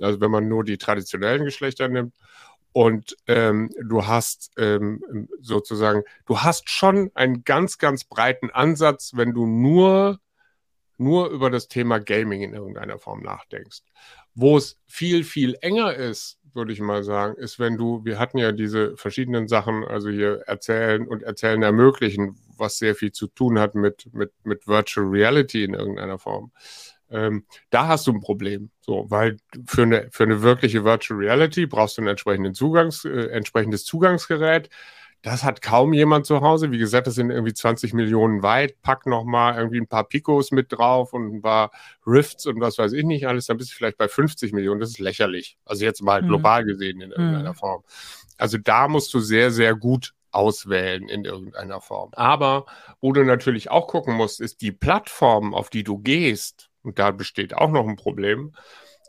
Also 0.00 0.20
wenn 0.20 0.30
man 0.30 0.48
nur 0.48 0.64
die 0.64 0.78
traditionellen 0.78 1.44
Geschlechter 1.44 1.88
nimmt. 1.88 2.14
Und 2.76 3.16
ähm, 3.26 3.70
du 3.82 4.06
hast 4.06 4.52
ähm, 4.58 5.30
sozusagen, 5.40 6.02
du 6.26 6.40
hast 6.40 6.68
schon 6.68 7.10
einen 7.14 7.42
ganz, 7.42 7.78
ganz 7.78 8.04
breiten 8.04 8.50
Ansatz, 8.50 9.12
wenn 9.14 9.32
du 9.32 9.46
nur, 9.46 10.20
nur 10.98 11.30
über 11.30 11.48
das 11.48 11.68
Thema 11.68 12.00
Gaming 12.00 12.42
in 12.42 12.52
irgendeiner 12.52 12.98
Form 12.98 13.22
nachdenkst. 13.22 13.80
Wo 14.34 14.58
es 14.58 14.78
viel, 14.86 15.24
viel 15.24 15.56
enger 15.62 15.94
ist, 15.94 16.38
würde 16.52 16.74
ich 16.74 16.80
mal 16.80 17.02
sagen, 17.02 17.36
ist, 17.36 17.58
wenn 17.58 17.78
du, 17.78 18.04
wir 18.04 18.18
hatten 18.18 18.36
ja 18.36 18.52
diese 18.52 18.94
verschiedenen 18.98 19.48
Sachen, 19.48 19.82
also 19.82 20.10
hier 20.10 20.42
erzählen 20.46 21.08
und 21.08 21.22
erzählen 21.22 21.62
ermöglichen, 21.62 22.36
was 22.58 22.76
sehr 22.76 22.94
viel 22.94 23.10
zu 23.10 23.26
tun 23.28 23.58
hat 23.58 23.74
mit, 23.74 24.12
mit, 24.12 24.34
mit 24.44 24.68
Virtual 24.68 25.06
Reality 25.06 25.64
in 25.64 25.72
irgendeiner 25.72 26.18
Form. 26.18 26.52
Ähm, 27.10 27.44
da 27.70 27.88
hast 27.88 28.06
du 28.06 28.12
ein 28.12 28.20
Problem. 28.20 28.70
So, 28.80 29.06
weil 29.08 29.36
für 29.66 29.82
eine, 29.82 30.08
für 30.10 30.24
eine 30.24 30.42
wirkliche 30.42 30.84
Virtual 30.84 31.18
Reality 31.18 31.66
brauchst 31.66 31.98
du 31.98 32.02
ein 32.02 32.08
entsprechenden 32.08 32.54
Zugangs, 32.54 33.04
äh, 33.04 33.28
entsprechendes 33.28 33.84
Zugangsgerät. 33.84 34.68
Das 35.22 35.42
hat 35.42 35.60
kaum 35.60 35.92
jemand 35.92 36.24
zu 36.26 36.40
Hause. 36.40 36.70
Wie 36.70 36.78
gesagt, 36.78 37.06
das 37.08 37.16
sind 37.16 37.30
irgendwie 37.30 37.52
20 37.52 37.92
Millionen 37.94 38.42
weit. 38.42 38.80
Pack 38.82 39.06
noch 39.06 39.24
mal 39.24 39.56
irgendwie 39.56 39.80
ein 39.80 39.88
paar 39.88 40.04
Picos 40.04 40.52
mit 40.52 40.72
drauf 40.72 41.12
und 41.12 41.34
ein 41.34 41.42
paar 41.42 41.72
Rifts 42.06 42.46
und 42.46 42.60
was 42.60 42.78
weiß 42.78 42.92
ich 42.92 43.04
nicht 43.04 43.26
alles. 43.26 43.46
Dann 43.46 43.56
bist 43.56 43.72
du 43.72 43.74
vielleicht 43.74 43.98
bei 43.98 44.06
50 44.06 44.52
Millionen. 44.52 44.78
Das 44.78 44.90
ist 44.90 45.00
lächerlich. 45.00 45.58
Also 45.64 45.84
jetzt 45.84 46.02
mal 46.02 46.22
mhm. 46.22 46.28
global 46.28 46.64
gesehen 46.64 47.00
in 47.00 47.10
irgendeiner 47.10 47.52
mhm. 47.52 47.56
Form. 47.56 47.82
Also 48.38 48.58
da 48.58 48.86
musst 48.86 49.12
du 49.14 49.20
sehr, 49.20 49.50
sehr 49.50 49.74
gut 49.74 50.12
auswählen 50.30 51.08
in 51.08 51.24
irgendeiner 51.24 51.80
Form. 51.80 52.10
Aber 52.12 52.66
wo 53.00 53.12
du 53.12 53.24
natürlich 53.24 53.70
auch 53.70 53.88
gucken 53.88 54.14
musst, 54.14 54.40
ist 54.40 54.60
die 54.60 54.72
Plattform, 54.72 55.54
auf 55.54 55.70
die 55.70 55.82
du 55.82 55.98
gehst, 55.98 56.65
und 56.86 56.98
da 57.00 57.10
besteht 57.10 57.54
auch 57.54 57.70
noch 57.70 57.86
ein 57.86 57.96
Problem, 57.96 58.52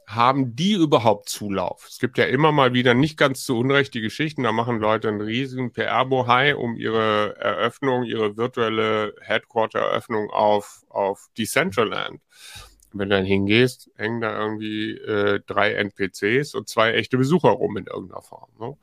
haben 0.08 0.56
die 0.56 0.74
überhaupt 0.74 1.30
Zulauf? 1.30 1.86
Es 1.88 2.00
gibt 2.00 2.18
ja 2.18 2.26
immer 2.26 2.52
mal 2.52 2.74
wieder 2.74 2.94
nicht 2.94 3.18
ganz 3.18 3.44
zu 3.44 3.58
Unrecht 3.58 3.94
die 3.94 4.02
Geschichten, 4.02 4.44
da 4.44 4.52
machen 4.52 4.80
Leute 4.80 5.10
einen 5.10 5.22
riesigen 5.22 5.74
PR-Bohai 5.74 6.56
um 6.56 6.76
ihre 6.76 7.36
Eröffnung, 7.38 8.04
ihre 8.04 8.36
virtuelle 8.36 9.13
Headquarter-Eröffnung 9.22 10.30
auf, 10.32 10.84
auf 10.90 11.28
Decentraland. 11.38 12.22
Wenn 12.94 13.10
du 13.10 13.16
dann 13.16 13.26
hingehst, 13.26 13.92
hängen 13.96 14.22
da 14.22 14.40
irgendwie 14.40 14.92
äh, 14.98 15.42
drei 15.46 15.74
NPCs 15.74 16.56
und 16.56 16.68
zwei 16.68 16.94
echte 16.94 17.18
Besucher 17.18 17.50
rum 17.50 17.78
in 17.78 17.86
irgendeiner 17.86 18.24
Form. 18.24 18.50
Ne? 18.60 18.78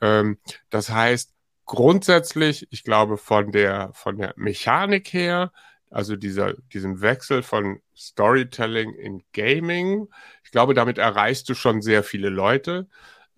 Ähm, 0.00 0.38
das 0.70 0.90
heißt, 0.90 1.32
grundsätzlich, 1.64 2.68
ich 2.70 2.84
glaube, 2.84 3.16
von 3.16 3.50
der, 3.50 3.90
von 3.94 4.18
der 4.18 4.34
Mechanik 4.36 5.12
her, 5.12 5.50
also 5.92 6.16
dieser, 6.16 6.54
diesen 6.72 7.00
Wechsel 7.00 7.42
von 7.42 7.80
Storytelling 7.96 8.94
in 8.94 9.22
Gaming. 9.32 10.08
Ich 10.44 10.50
glaube, 10.50 10.74
damit 10.74 10.98
erreichst 10.98 11.48
du 11.48 11.54
schon 11.54 11.82
sehr 11.82 12.02
viele 12.02 12.28
Leute. 12.28 12.88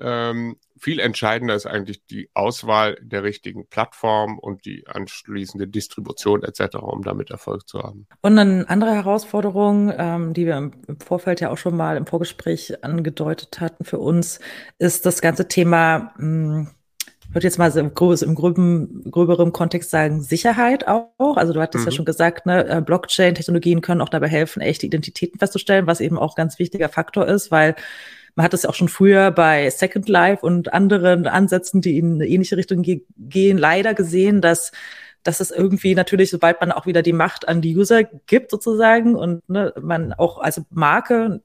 Ähm, 0.00 0.56
viel 0.76 0.98
entscheidender 0.98 1.54
ist 1.54 1.66
eigentlich 1.66 2.04
die 2.06 2.28
Auswahl 2.34 2.96
der 3.00 3.22
richtigen 3.22 3.66
Plattform 3.68 4.38
und 4.38 4.64
die 4.64 4.86
anschließende 4.86 5.68
Distribution 5.68 6.42
etc., 6.42 6.76
um 6.76 7.02
damit 7.02 7.30
Erfolg 7.30 7.68
zu 7.68 7.80
haben. 7.82 8.06
Und 8.20 8.38
eine 8.38 8.68
andere 8.68 8.92
Herausforderung, 8.92 9.92
ähm, 9.96 10.34
die 10.34 10.46
wir 10.46 10.56
im 10.56 10.72
Vorfeld 10.98 11.40
ja 11.40 11.50
auch 11.50 11.58
schon 11.58 11.76
mal 11.76 11.96
im 11.96 12.06
Vorgespräch 12.06 12.84
angedeutet 12.84 13.60
hatten 13.60 13.84
für 13.84 13.98
uns, 13.98 14.40
ist 14.78 15.06
das 15.06 15.22
ganze 15.22 15.48
Thema 15.48 16.12
mh, 16.18 16.18
hm, 16.18 16.68
würde 17.34 17.46
jetzt 17.46 17.58
mal 17.58 17.70
so 17.70 17.80
im, 17.80 17.88
im 17.88 18.34
gröben, 18.34 19.10
gröberen 19.10 19.52
Kontext 19.52 19.90
sagen, 19.90 20.22
Sicherheit 20.22 20.86
auch. 20.86 21.36
Also 21.36 21.52
du 21.52 21.60
hattest 21.60 21.84
mhm. 21.84 21.90
ja 21.90 21.96
schon 21.96 22.04
gesagt, 22.04 22.46
ne, 22.46 22.66
äh, 22.66 22.80
Blockchain-Technologien 22.80 23.80
können 23.80 24.00
auch 24.00 24.08
dabei 24.08 24.28
helfen, 24.28 24.60
echte 24.60 24.86
Identitäten 24.86 25.38
festzustellen, 25.38 25.86
was 25.86 26.00
eben 26.00 26.18
auch 26.18 26.36
ganz 26.36 26.58
wichtiger 26.58 26.88
Faktor 26.88 27.26
ist, 27.26 27.50
weil 27.50 27.74
man 28.36 28.44
hat 28.44 28.54
es 28.54 28.64
ja 28.64 28.70
auch 28.70 28.74
schon 28.74 28.88
früher 28.88 29.30
bei 29.30 29.70
Second 29.70 30.08
Life 30.08 30.44
und 30.44 30.72
anderen 30.72 31.26
Ansätzen, 31.26 31.80
die 31.80 31.98
in 31.98 32.14
eine 32.14 32.26
ähnliche 32.26 32.56
Richtung 32.56 32.82
ge 32.82 33.02
gehen, 33.16 33.58
leider 33.58 33.94
gesehen, 33.94 34.40
dass 34.40 34.72
dass 35.24 35.40
es 35.40 35.50
irgendwie 35.50 35.94
natürlich, 35.94 36.30
sobald 36.30 36.60
man 36.60 36.70
auch 36.70 36.84
wieder 36.84 37.00
die 37.00 37.14
Macht 37.14 37.48
an 37.48 37.62
die 37.62 37.74
User 37.74 38.04
gibt 38.04 38.50
sozusagen 38.50 39.16
und 39.16 39.48
ne, 39.48 39.72
man 39.80 40.12
auch 40.12 40.38
als 40.38 40.60
Marke 40.70 41.40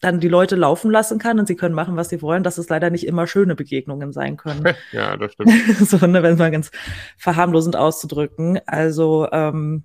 dann 0.00 0.20
die 0.20 0.28
Leute 0.28 0.56
laufen 0.56 0.90
lassen 0.90 1.18
kann 1.18 1.38
und 1.38 1.46
sie 1.46 1.56
können 1.56 1.74
machen, 1.74 1.96
was 1.96 2.08
sie 2.08 2.22
wollen, 2.22 2.42
dass 2.42 2.58
es 2.58 2.68
leider 2.68 2.90
nicht 2.90 3.06
immer 3.06 3.26
schöne 3.26 3.54
Begegnungen 3.54 4.12
sein 4.12 4.36
können. 4.36 4.74
Ja, 4.92 5.16
das 5.16 5.32
stimmt. 5.32 5.50
so, 5.80 6.06
ne, 6.06 6.22
wenn 6.22 6.34
es 6.34 6.38
mal 6.38 6.50
ganz 6.50 6.70
verharmlosend 7.16 7.76
auszudrücken. 7.76 8.60
Also 8.66 9.28
ähm, 9.32 9.84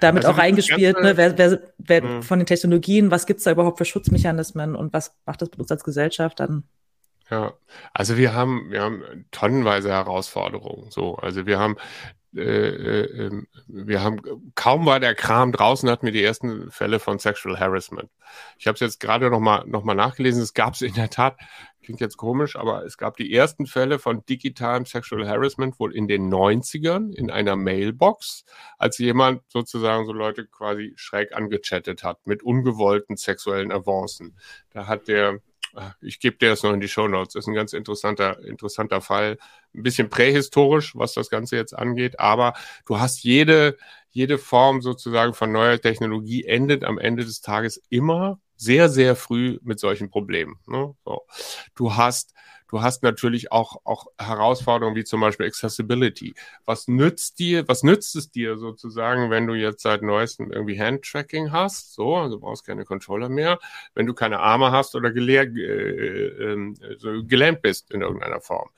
damit 0.00 0.24
also 0.24 0.34
auch 0.34 0.42
reingespielt, 0.42 1.00
ne, 1.00 1.16
wer, 1.16 1.38
wer, 1.38 1.60
wer 1.78 2.02
mhm. 2.02 2.22
von 2.22 2.38
den 2.38 2.46
Technologien, 2.46 3.10
was 3.10 3.26
gibt's 3.26 3.44
da 3.44 3.52
überhaupt 3.52 3.78
für 3.78 3.84
Schutzmechanismen 3.84 4.74
und 4.74 4.92
was 4.92 5.14
macht 5.26 5.42
das 5.42 5.50
mit 5.50 5.60
uns 5.60 5.70
als 5.70 5.84
Gesellschaft 5.84 6.40
dann? 6.40 6.64
Ja, 7.30 7.54
also 7.92 8.16
wir 8.16 8.34
haben, 8.34 8.70
wir 8.70 8.82
haben 8.82 9.02
tonnenweise 9.30 9.90
Herausforderungen. 9.90 10.90
So, 10.90 11.16
also 11.16 11.46
wir 11.46 11.58
haben 11.58 11.76
äh, 12.36 12.40
äh, 12.40 13.26
ähm, 13.26 13.46
wir 13.66 14.02
haben 14.02 14.20
kaum 14.54 14.86
war 14.86 15.00
der 15.00 15.14
Kram 15.14 15.52
draußen, 15.52 15.88
hatten 15.88 16.06
wir 16.06 16.12
die 16.12 16.22
ersten 16.22 16.70
Fälle 16.70 16.98
von 16.98 17.18
Sexual 17.18 17.58
Harassment. 17.58 18.10
Ich 18.58 18.66
habe 18.66 18.74
es 18.74 18.80
jetzt 18.80 19.00
gerade 19.00 19.30
noch 19.30 19.40
mal 19.40 19.64
noch 19.66 19.84
mal 19.84 19.94
nachgelesen. 19.94 20.42
Es 20.42 20.54
gab 20.54 20.74
es 20.74 20.82
in 20.82 20.94
der 20.94 21.10
Tat. 21.10 21.36
Klingt 21.82 22.00
jetzt 22.00 22.16
komisch, 22.16 22.56
aber 22.56 22.84
es 22.84 22.96
gab 22.96 23.16
die 23.18 23.32
ersten 23.32 23.66
Fälle 23.66 23.98
von 23.98 24.24
digitalem 24.24 24.86
Sexual 24.86 25.28
Harassment 25.28 25.78
wohl 25.78 25.94
in 25.94 26.08
den 26.08 26.32
90ern 26.32 27.12
in 27.14 27.30
einer 27.30 27.56
Mailbox, 27.56 28.44
als 28.78 28.96
jemand 28.98 29.42
sozusagen 29.48 30.06
so 30.06 30.12
Leute 30.12 30.46
quasi 30.46 30.94
schräg 30.96 31.36
angechattet 31.36 32.02
hat 32.02 32.26
mit 32.26 32.42
ungewollten 32.42 33.16
sexuellen 33.16 33.70
Avancen. 33.70 34.36
Da 34.70 34.86
hat 34.86 35.08
der 35.08 35.40
ich 36.00 36.20
gebe 36.20 36.36
dir 36.36 36.50
das 36.50 36.62
noch 36.62 36.72
in 36.72 36.80
die 36.80 36.88
Show 36.88 37.08
Notes. 37.08 37.34
Das 37.34 37.44
ist 37.44 37.48
ein 37.48 37.54
ganz 37.54 37.72
interessanter, 37.72 38.42
interessanter 38.44 39.00
Fall. 39.00 39.38
Ein 39.74 39.82
bisschen 39.82 40.08
prähistorisch, 40.08 40.94
was 40.96 41.14
das 41.14 41.30
Ganze 41.30 41.56
jetzt 41.56 41.76
angeht, 41.76 42.20
aber 42.20 42.54
du 42.86 42.98
hast 42.98 43.24
jede, 43.24 43.76
jede 44.10 44.38
Form 44.38 44.82
sozusagen 44.82 45.34
von 45.34 45.52
neuer 45.52 45.80
Technologie 45.80 46.44
endet 46.44 46.84
am 46.84 46.98
Ende 46.98 47.24
des 47.24 47.40
Tages 47.40 47.82
immer 47.88 48.38
sehr, 48.56 48.88
sehr 48.88 49.16
früh 49.16 49.58
mit 49.62 49.80
solchen 49.80 50.10
Problemen. 50.10 50.56
Ne? 50.66 50.94
So. 51.04 51.22
Du 51.74 51.96
hast 51.96 52.33
Du 52.68 52.82
hast 52.82 53.02
natürlich 53.02 53.52
auch, 53.52 53.76
auch 53.84 54.06
Herausforderungen 54.18 54.96
wie 54.96 55.04
zum 55.04 55.20
Beispiel 55.20 55.46
Accessibility. 55.46 56.34
Was 56.64 56.88
nützt 56.88 57.38
dir, 57.38 57.68
was 57.68 57.82
nützt 57.82 58.16
es 58.16 58.30
dir 58.30 58.56
sozusagen, 58.56 59.30
wenn 59.30 59.46
du 59.46 59.54
jetzt 59.54 59.82
seit 59.82 60.02
neuestem 60.02 60.50
irgendwie 60.50 60.80
Handtracking 60.80 61.52
hast? 61.52 61.94
So, 61.94 62.16
also 62.16 62.38
brauchst 62.38 62.66
keine 62.66 62.84
Controller 62.84 63.28
mehr, 63.28 63.58
wenn 63.94 64.06
du 64.06 64.14
keine 64.14 64.40
Arme 64.40 64.72
hast 64.72 64.94
oder 64.94 65.10
gelehr, 65.12 65.42
äh, 65.42 66.52
äh, 66.52 66.74
so 66.98 67.22
gelähmt 67.24 67.62
bist 67.62 67.90
in 67.90 68.00
irgendeiner 68.00 68.40
Form. 68.40 68.70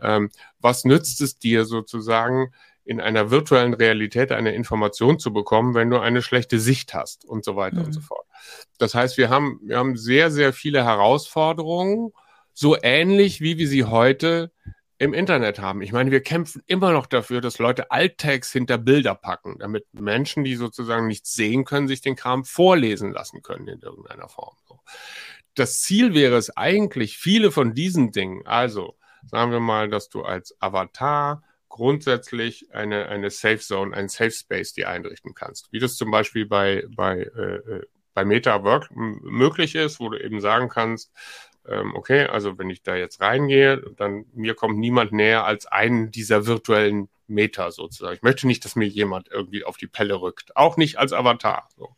Ähm, 0.00 0.30
was 0.60 0.84
nützt 0.84 1.20
es 1.20 1.38
dir 1.38 1.64
sozusagen, 1.64 2.52
in 2.84 3.00
einer 3.00 3.30
virtuellen 3.30 3.74
Realität 3.74 4.30
eine 4.30 4.54
Information 4.54 5.18
zu 5.18 5.32
bekommen, 5.32 5.74
wenn 5.74 5.88
du 5.88 5.98
eine 5.98 6.20
schlechte 6.20 6.60
Sicht 6.60 6.92
hast 6.92 7.24
und 7.24 7.44
so 7.44 7.56
weiter 7.56 7.80
mhm. 7.80 7.86
und 7.86 7.92
so 7.92 8.00
fort. 8.00 8.26
Das 8.78 8.94
heißt, 8.94 9.16
wir 9.16 9.30
haben, 9.30 9.58
wir 9.62 9.78
haben 9.78 9.96
sehr, 9.96 10.30
sehr 10.30 10.52
viele 10.52 10.84
Herausforderungen 10.84 12.12
so 12.54 12.76
ähnlich 12.82 13.40
wie 13.40 13.58
wir 13.58 13.68
sie 13.68 13.84
heute 13.84 14.52
im 14.98 15.12
Internet 15.12 15.58
haben. 15.58 15.82
Ich 15.82 15.92
meine, 15.92 16.10
wir 16.10 16.22
kämpfen 16.22 16.62
immer 16.66 16.92
noch 16.92 17.06
dafür, 17.06 17.40
dass 17.40 17.58
Leute 17.58 17.90
Alttext 17.90 18.52
hinter 18.52 18.78
Bilder 18.78 19.14
packen, 19.14 19.58
damit 19.58 19.86
Menschen, 19.92 20.44
die 20.44 20.54
sozusagen 20.54 21.08
nichts 21.08 21.34
sehen 21.34 21.64
können, 21.64 21.88
sich 21.88 22.00
den 22.00 22.16
Kram 22.16 22.44
vorlesen 22.44 23.12
lassen 23.12 23.42
können 23.42 23.66
in 23.66 23.80
irgendeiner 23.80 24.28
Form. 24.28 24.56
Das 25.54 25.82
Ziel 25.82 26.14
wäre 26.14 26.36
es 26.36 26.56
eigentlich, 26.56 27.18
viele 27.18 27.50
von 27.50 27.74
diesen 27.74 28.12
Dingen, 28.12 28.46
also 28.46 28.96
sagen 29.26 29.52
wir 29.52 29.60
mal, 29.60 29.88
dass 29.88 30.08
du 30.08 30.22
als 30.22 30.56
Avatar 30.60 31.42
grundsätzlich 31.68 32.72
eine, 32.72 33.06
eine 33.06 33.30
Safe 33.30 33.58
Zone, 33.58 33.96
ein 33.96 34.08
Safe 34.08 34.30
Space 34.30 34.74
die 34.74 34.86
einrichten 34.86 35.34
kannst. 35.34 35.72
Wie 35.72 35.80
das 35.80 35.96
zum 35.96 36.10
Beispiel 36.10 36.46
bei, 36.46 36.84
bei, 36.94 37.18
äh, 37.18 37.56
äh 37.56 37.82
bei 38.14 38.24
Meta-Work 38.24 38.90
möglich 38.94 39.74
ist, 39.74 39.98
wo 39.98 40.08
du 40.08 40.22
eben 40.22 40.40
sagen 40.40 40.68
kannst, 40.68 41.10
ähm, 41.68 41.94
okay, 41.94 42.26
also 42.26 42.58
wenn 42.58 42.70
ich 42.70 42.82
da 42.82 42.94
jetzt 42.94 43.20
reingehe, 43.20 43.82
dann 43.96 44.26
mir 44.34 44.54
kommt 44.54 44.78
niemand 44.78 45.12
näher 45.12 45.44
als 45.44 45.66
einen 45.66 46.10
dieser 46.10 46.46
virtuellen 46.46 47.08
Meter 47.26 47.70
sozusagen. 47.70 48.16
Ich 48.16 48.22
möchte 48.22 48.46
nicht, 48.46 48.64
dass 48.64 48.76
mir 48.76 48.86
jemand 48.86 49.28
irgendwie 49.30 49.64
auf 49.64 49.76
die 49.76 49.86
Pelle 49.86 50.20
rückt. 50.20 50.56
Auch 50.56 50.76
nicht 50.76 50.98
als 50.98 51.12
Avatar. 51.12 51.68
So. 51.76 51.96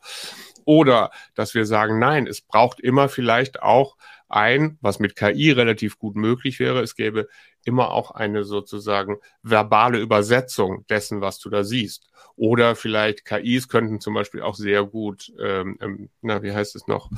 Oder 0.64 1.11
dass 1.35 1.55
wir 1.55 1.64
sagen, 1.64 1.98
nein, 1.98 2.26
es 2.26 2.40
braucht 2.40 2.81
immer 2.81 3.09
vielleicht 3.09 3.62
auch 3.62 3.96
ein, 4.29 4.79
was 4.81 4.99
mit 4.99 5.17
KI 5.17 5.53
relativ 5.53 5.99
gut 5.99 6.17
möglich 6.17 6.59
wäre. 6.59 6.81
Es 6.83 6.97
gäbe 6.97 7.29
immer 7.65 7.91
auch 7.91 8.11
eine 8.12 8.45
sozusagen 8.45 9.17
verbale 9.43 9.99
Übersetzung 9.99 10.87
dessen, 10.89 11.21
was 11.21 11.39
du 11.39 11.51
da 11.51 11.65
siehst. 11.65 12.09
Oder 12.37 12.77
vielleicht 12.77 13.25
KIs 13.25 13.69
könnten 13.69 14.01
zum 14.01 14.15
Beispiel 14.15 14.43
auch 14.43 14.55
sehr 14.55 14.85
gut, 14.85 15.33
ähm, 15.41 15.79
ähm, 15.81 16.11
na, 16.23 16.43
wie 16.43 16.53
heißt 16.53 16.77
es 16.77 16.87
noch, 16.87 17.11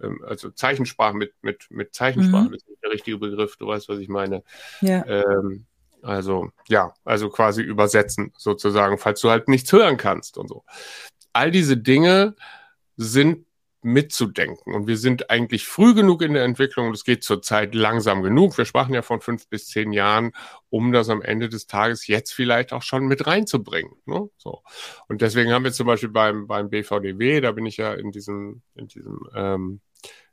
ähm, 0.00 0.22
also 0.26 0.50
Zeichensprache 0.50 1.16
mit, 1.16 1.32
mit, 1.42 1.66
mit 1.70 1.94
Zeichensprache, 1.94 2.48
mhm. 2.48 2.52
das 2.52 2.62
ist 2.62 2.68
nicht 2.68 2.82
der 2.82 2.90
richtige 2.92 3.18
Begriff, 3.18 3.56
du 3.56 3.66
weißt, 3.66 3.88
was 3.88 3.98
ich 3.98 4.08
meine. 4.08 4.42
Ja. 4.80 5.04
Ähm, 5.06 5.66
also, 6.02 6.50
ja, 6.68 6.94
also 7.04 7.28
quasi 7.28 7.62
übersetzen 7.62 8.32
sozusagen, 8.36 8.98
falls 8.98 9.20
du 9.20 9.30
halt 9.30 9.48
nichts 9.48 9.72
hören 9.72 9.96
kannst 9.96 10.38
und 10.38 10.48
so. 10.48 10.64
All 11.32 11.50
diese 11.50 11.76
Dinge 11.76 12.36
sind 12.96 13.47
mitzudenken. 13.82 14.74
Und 14.74 14.86
wir 14.86 14.96
sind 14.96 15.30
eigentlich 15.30 15.66
früh 15.66 15.94
genug 15.94 16.22
in 16.22 16.34
der 16.34 16.44
Entwicklung 16.44 16.88
und 16.88 16.94
es 16.94 17.04
geht 17.04 17.22
zurzeit 17.22 17.74
langsam 17.74 18.22
genug. 18.22 18.58
Wir 18.58 18.64
sprachen 18.64 18.94
ja 18.94 19.02
von 19.02 19.20
fünf 19.20 19.48
bis 19.48 19.68
zehn 19.68 19.92
Jahren, 19.92 20.32
um 20.68 20.92
das 20.92 21.08
am 21.08 21.22
Ende 21.22 21.48
des 21.48 21.66
Tages 21.66 22.06
jetzt 22.06 22.32
vielleicht 22.32 22.72
auch 22.72 22.82
schon 22.82 23.06
mit 23.06 23.26
reinzubringen. 23.26 23.92
Ne? 24.06 24.28
So. 24.36 24.62
Und 25.08 25.22
deswegen 25.22 25.52
haben 25.52 25.64
wir 25.64 25.72
zum 25.72 25.86
Beispiel 25.86 26.08
beim, 26.08 26.46
beim 26.46 26.70
BVDW, 26.70 27.40
da 27.40 27.52
bin 27.52 27.66
ich 27.66 27.76
ja 27.76 27.94
in 27.94 28.10
diesem, 28.10 28.62
in 28.74 28.88
diesem 28.88 29.20
ähm, 29.34 29.80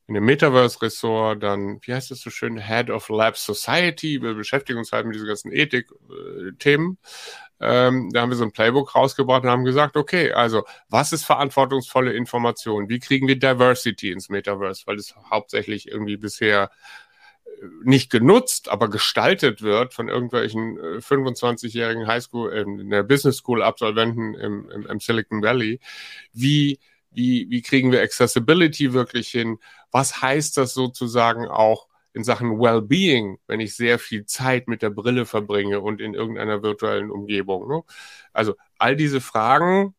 in 0.08 0.13
dem 0.13 0.26
Metaverse-Ressort 0.26 1.41
dann, 1.41 1.80
wie 1.82 1.94
heißt 1.94 2.12
das 2.12 2.22
so 2.22 2.30
schön, 2.30 2.58
Head 2.58 2.91
of 2.91 3.10
Lab 3.10 3.38
Society. 3.38 4.22
Wir 4.22 4.36
beschäftigen 4.36 4.78
uns 4.78 4.91
halt 4.91 5.08
mit 5.08 5.15
diesen 5.15 5.28
ganzen 5.28 5.52
Ethik-Themen. 5.52 7.00
Ähm, 7.60 8.10
da 8.12 8.22
haben 8.22 8.30
wir 8.30 8.36
so 8.36 8.44
ein 8.44 8.52
Playbook 8.52 8.94
rausgebracht 8.94 9.44
und 9.44 9.50
haben 9.50 9.65
gesagt, 9.65 9.98
okay, 9.98 10.32
also 10.32 10.63
was 10.89 11.12
ist 11.12 11.24
verantwortungsvolle 11.24 12.13
Information? 12.13 12.89
Wie 12.89 13.00
kriegen 13.00 13.28
wir 13.28 13.39
Diversity 13.39 14.12
ins 14.12 14.30
Metaverse? 14.30 14.84
Weil 14.86 14.98
es 14.98 15.15
hauptsächlich 15.32 15.88
irgendwie 15.88 16.18
bisher 16.18 16.70
äh, 17.46 17.65
nicht 17.84 18.12
genutzt, 18.12 18.70
aber 18.70 18.89
gestaltet 18.89 19.63
wird 19.63 19.96
von 19.96 20.10
irgendwelchen 20.10 20.78
25-jährigen 20.78 22.04
äh, 22.04 22.08
Highschool, 22.08 22.54
äh, 22.54 22.62
in 22.62 22.91
der 22.91 23.04
Business 23.04 23.38
School 23.38 23.63
Absolventen 23.63 24.36
im, 24.36 24.70
im, 24.70 24.86
im 24.86 25.00
Silicon 25.00 25.41
Valley. 25.41 25.80
Wie 26.32 26.80
wie, 27.15 27.50
wie 27.50 27.62
kriegen 27.62 27.91
wir 27.91 28.02
Accessibility 28.02 28.94
wirklich 28.94 29.30
hin? 29.30 29.58
Was 29.96 30.22
heißt 30.22 30.58
das 30.58 30.74
sozusagen 30.74 31.48
auch 31.48 31.88
in 32.12 32.26
Sachen 32.26 32.60
Wellbeing, 32.60 33.38
wenn 33.48 33.62
ich 33.62 33.78
sehr 33.78 33.98
viel 33.98 34.26
Zeit 34.26 34.68
mit 34.68 34.82
der 34.82 34.90
Brille 34.90 35.26
verbringe 35.26 35.80
und 35.80 36.02
in 36.02 36.14
irgendeiner 36.14 36.62
virtuellen 36.62 37.10
Umgebung? 37.10 37.66
Ne? 37.70 37.82
Also 38.34 38.56
all 38.78 38.98
diese 38.98 39.22
Fragen 39.22 39.96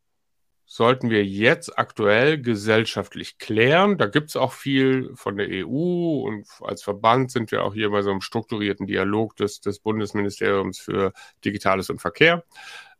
sollten 0.67 1.09
wir 1.09 1.25
jetzt 1.25 1.79
aktuell 1.79 2.43
gesellschaftlich 2.43 3.39
klären. 3.39 3.97
Da 3.97 4.05
gibt 4.05 4.29
es 4.29 4.37
auch 4.37 4.53
viel 4.53 5.13
von 5.15 5.39
der 5.39 5.49
EU 5.67 6.27
und 6.27 6.47
als 6.61 6.83
Verband 6.83 7.31
sind 7.31 7.51
wir 7.51 7.65
auch 7.65 7.73
hier 7.73 7.89
bei 7.89 8.03
so 8.03 8.11
einem 8.11 8.21
strukturierten 8.21 8.87
Dialog 8.87 9.35
des, 9.37 9.63
des 9.63 9.79
Bundesministeriums 9.79 10.79
für 10.79 11.15
Digitales 11.43 11.89
und 11.89 12.03
Verkehr. 12.03 12.45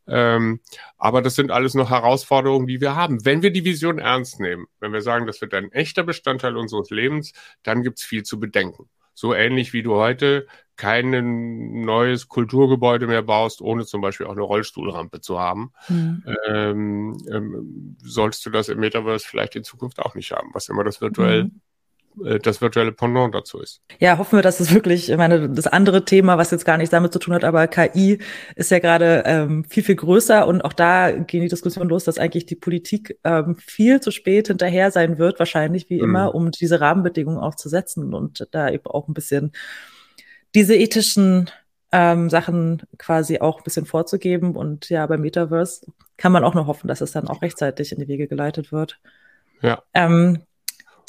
Ähm, 0.09 0.61
aber 0.99 1.23
das 1.23 1.35
sind 1.35 1.51
alles 1.51 1.75
noch 1.75 1.91
Herausforderungen, 1.91 2.67
die 2.67 2.81
wir 2.81 2.95
haben. 2.95 3.25
Wenn 3.25 3.43
wir 3.43 3.51
die 3.51 3.65
Vision 3.65 3.99
ernst 3.99 4.41
nehmen, 4.41 4.67
wenn 4.81 4.93
wir 4.93 5.03
sagen, 5.03 5.27
das 5.27 5.41
wird 5.41 5.55
ein 5.55 5.73
echter 5.73 6.05
Bestandteil 6.05 6.57
unseres 6.57 6.91
Lebens, 6.91 7.33
dann 7.63 7.83
gibt 7.83 7.99
es 7.99 8.05
viel 8.05 8.23
zu 8.23 8.39
bedenken. 8.39 8.89
So 9.15 9.35
ähnlich 9.35 9.73
wie 9.73 9.83
du 9.83 9.95
heute 9.95 10.47
kein 10.77 11.81
neues 11.85 12.29
Kulturgebäude 12.29 13.07
mehr 13.07 13.23
baust, 13.23 13.63
ohne 13.63 13.87
zum 13.87 14.03
Beispiel 14.03 14.27
auch 14.27 14.33
eine 14.33 14.43
Rollstuhlrampe 14.43 15.23
zu 15.23 15.41
haben, 15.41 15.73
mhm. 15.89 16.23
ähm, 16.47 17.17
ähm, 17.33 17.97
sollst 18.03 18.45
du 18.45 18.51
das 18.51 18.69
im 18.69 18.79
Metaverse 18.79 19.27
vielleicht 19.27 19.57
in 19.57 19.65
Zukunft 19.65 20.01
auch 20.01 20.15
nicht 20.15 20.33
haben, 20.33 20.51
was 20.53 20.69
immer 20.69 20.85
das 20.85 21.01
virtuell 21.01 21.45
mhm. 21.45 21.61
Äh, 22.25 22.39
das 22.39 22.61
virtuelle 22.61 22.93
Pendant 22.93 23.35
dazu 23.35 23.61
ist. 23.61 23.81
Ja, 23.99 24.19
hoffen 24.19 24.39
wir, 24.39 24.43
dass 24.43 24.61
es 24.61 24.73
wirklich, 24.73 25.11
ich 25.11 25.17
meine, 25.17 25.49
das 25.49 25.67
andere 25.67 26.05
Thema, 26.05 26.39
was 26.39 26.51
jetzt 26.51 26.65
gar 26.65 26.77
nichts 26.77 26.91
damit 26.91 27.13
zu 27.13 27.19
tun 27.19 27.35
hat, 27.35 27.45
aber 27.45 27.67
KI 27.67 28.19
ist 28.55 28.71
ja 28.71 28.79
gerade 28.79 29.23
ähm, 29.27 29.65
viel, 29.65 29.83
viel 29.83 29.97
größer 29.97 30.47
und 30.47 30.63
auch 30.63 30.73
da 30.73 31.11
gehen 31.11 31.43
die 31.43 31.49
Diskussionen 31.49 31.89
los, 31.89 32.05
dass 32.05 32.19
eigentlich 32.19 32.47
die 32.47 32.57
Politik 32.57 33.19
ähm, 33.25 33.57
viel 33.57 34.01
zu 34.01 34.11
spät 34.11 34.49
hinterher 34.49 34.91
sein 34.91 35.19
wird, 35.19 35.39
wahrscheinlich 35.39 35.91
wie 35.91 35.99
mhm. 35.99 36.05
immer, 36.05 36.35
um 36.35 36.51
diese 36.51 36.81
Rahmenbedingungen 36.81 37.39
auch 37.39 37.55
zu 37.55 37.69
setzen 37.69 38.15
und 38.15 38.47
da 38.53 38.71
eben 38.71 38.87
auch 38.87 39.09
ein 39.09 39.15
bisschen 39.15 39.53
diese 40.55 40.75
ethischen 40.75 41.51
ähm, 41.93 42.31
Sachen 42.31 42.83
quasi 42.99 43.39
auch 43.41 43.59
ein 43.59 43.65
bisschen 43.65 43.87
vorzugeben. 43.87 44.57
Und 44.57 44.89
ja, 44.89 45.07
beim 45.07 45.21
Metaverse 45.21 45.87
kann 46.17 46.33
man 46.33 46.45
auch 46.45 46.55
nur 46.55 46.67
hoffen, 46.67 46.89
dass 46.89 47.01
es 47.01 47.13
dann 47.13 47.29
auch 47.29 47.43
rechtzeitig 47.43 47.93
in 47.93 48.01
die 48.01 48.09
Wege 48.09 48.27
geleitet 48.27 48.73
wird. 48.73 48.99
Ja. 49.63 49.83
Ähm, 49.95 50.43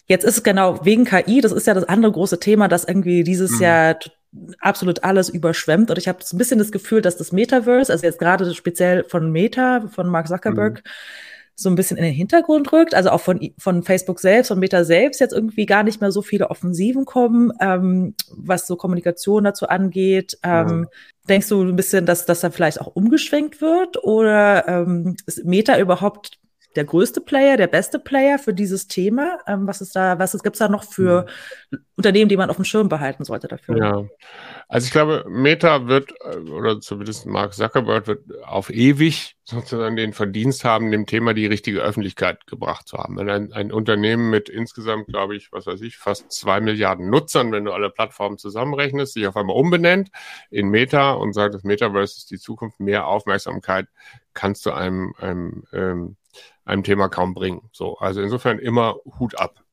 Jetzt 0.07 0.23
ist 0.23 0.37
es 0.37 0.43
genau 0.43 0.85
wegen 0.85 1.03
KI, 1.03 1.41
das 1.41 1.51
ist 1.51 1.67
ja 1.67 1.73
das 1.73 1.83
andere 1.83 2.11
große 2.13 2.39
Thema, 2.39 2.67
das 2.67 2.85
irgendwie 2.85 3.23
dieses 3.23 3.51
mhm. 3.51 3.61
Jahr 3.61 3.99
absolut 4.59 5.03
alles 5.03 5.29
überschwemmt. 5.29 5.89
Und 5.89 5.97
ich 5.97 6.07
habe 6.07 6.19
so 6.23 6.35
ein 6.35 6.37
bisschen 6.37 6.59
das 6.59 6.71
Gefühl, 6.71 7.01
dass 7.01 7.17
das 7.17 7.31
Metaverse, 7.31 7.91
also 7.91 8.05
jetzt 8.05 8.19
gerade 8.19 8.53
speziell 8.53 9.03
von 9.03 9.31
Meta, 9.31 9.87
von 9.89 10.07
Mark 10.07 10.27
Zuckerberg, 10.27 10.75
mhm. 10.75 10.89
so 11.55 11.69
ein 11.69 11.75
bisschen 11.75 11.97
in 11.97 12.03
den 12.03 12.13
Hintergrund 12.13 12.71
rückt. 12.71 12.93
Also 12.93 13.09
auch 13.09 13.19
von, 13.19 13.51
von 13.57 13.83
Facebook 13.83 14.19
selbst, 14.19 14.47
von 14.47 14.59
Meta 14.59 14.85
selbst 14.85 15.19
jetzt 15.19 15.33
irgendwie 15.33 15.65
gar 15.65 15.83
nicht 15.83 15.99
mehr 15.99 16.11
so 16.11 16.21
viele 16.21 16.49
Offensiven 16.49 17.03
kommen, 17.03 17.51
ähm, 17.59 18.15
was 18.31 18.67
so 18.67 18.77
Kommunikation 18.77 19.43
dazu 19.43 19.67
angeht. 19.67 20.37
Ähm, 20.43 20.83
ja. 20.83 20.99
Denkst 21.27 21.49
du 21.49 21.63
ein 21.63 21.75
bisschen, 21.75 22.05
dass 22.05 22.25
das 22.25 22.39
dann 22.39 22.53
vielleicht 22.53 22.79
auch 22.79 22.95
umgeschwenkt 22.95 23.59
wird? 23.59 24.01
Oder 24.03 24.67
ähm, 24.67 25.17
ist 25.25 25.43
Meta 25.43 25.77
überhaupt 25.79 26.39
der 26.77 26.85
größte 26.85 27.19
Player, 27.19 27.57
der 27.57 27.67
beste 27.67 27.99
Player 27.99 28.39
für 28.39 28.53
dieses 28.53 28.87
Thema? 28.87 29.39
Ähm, 29.47 29.67
was 29.67 29.81
ist 29.81 29.95
da, 29.95 30.19
was 30.19 30.31
gibt 30.43 30.55
es 30.55 30.59
da 30.59 30.69
noch 30.69 30.83
für 30.83 31.25
mhm. 31.71 31.79
Unternehmen, 31.95 32.29
die 32.29 32.37
man 32.37 32.49
auf 32.49 32.55
dem 32.55 32.65
Schirm 32.65 32.87
behalten 32.87 33.25
sollte 33.25 33.47
dafür? 33.47 33.77
Ja, 33.77 34.05
also 34.69 34.85
ich 34.85 34.91
glaube, 34.91 35.25
Meta 35.27 35.87
wird, 35.87 36.13
äh, 36.23 36.37
oder 36.51 36.79
zumindest 36.79 37.25
Mark 37.25 37.53
Zuckerberg 37.53 38.07
wird 38.07 38.21
auf 38.43 38.69
ewig 38.69 39.35
sozusagen 39.43 39.95
den 39.95 40.13
Verdienst 40.13 40.65
haben, 40.65 40.91
dem 40.91 41.05
Thema 41.05 41.33
die 41.33 41.45
richtige 41.45 41.79
Öffentlichkeit 41.79 42.45
gebracht 42.47 42.87
zu 42.87 42.97
haben. 42.97 43.17
Wenn 43.17 43.29
ein, 43.29 43.53
ein 43.53 43.71
Unternehmen 43.71 44.29
mit 44.29 44.49
insgesamt, 44.49 45.07
glaube 45.07 45.35
ich, 45.35 45.51
was 45.51 45.65
weiß 45.65 45.81
ich, 45.81 45.97
fast 45.97 46.31
zwei 46.31 46.59
Milliarden 46.59 47.09
Nutzern, 47.09 47.51
wenn 47.51 47.65
du 47.65 47.71
alle 47.71 47.89
Plattformen 47.89 48.37
zusammenrechnest, 48.37 49.13
sich 49.13 49.25
auf 49.25 49.37
einmal 49.37 49.55
umbenennt 49.55 50.09
in 50.51 50.67
Meta 50.67 51.13
und 51.13 51.33
sagt, 51.33 51.55
das 51.55 51.63
Metaverse 51.63 52.17
ist 52.17 52.29
die 52.29 52.39
Zukunft, 52.39 52.79
mehr 52.79 53.07
Aufmerksamkeit 53.07 53.87
kannst 54.33 54.65
du 54.67 54.71
einem, 54.71 55.13
einem 55.17 55.63
ähm, 55.73 56.17
einem 56.67 56.83
Thema 56.83 57.09
kaum 57.09 57.33
bringen. 57.33 57.69
So, 57.71 57.97
also 57.97 58.21
insofern 58.21 58.59
immer 58.59 58.95
Hut 59.19 59.39
ab. 59.39 59.63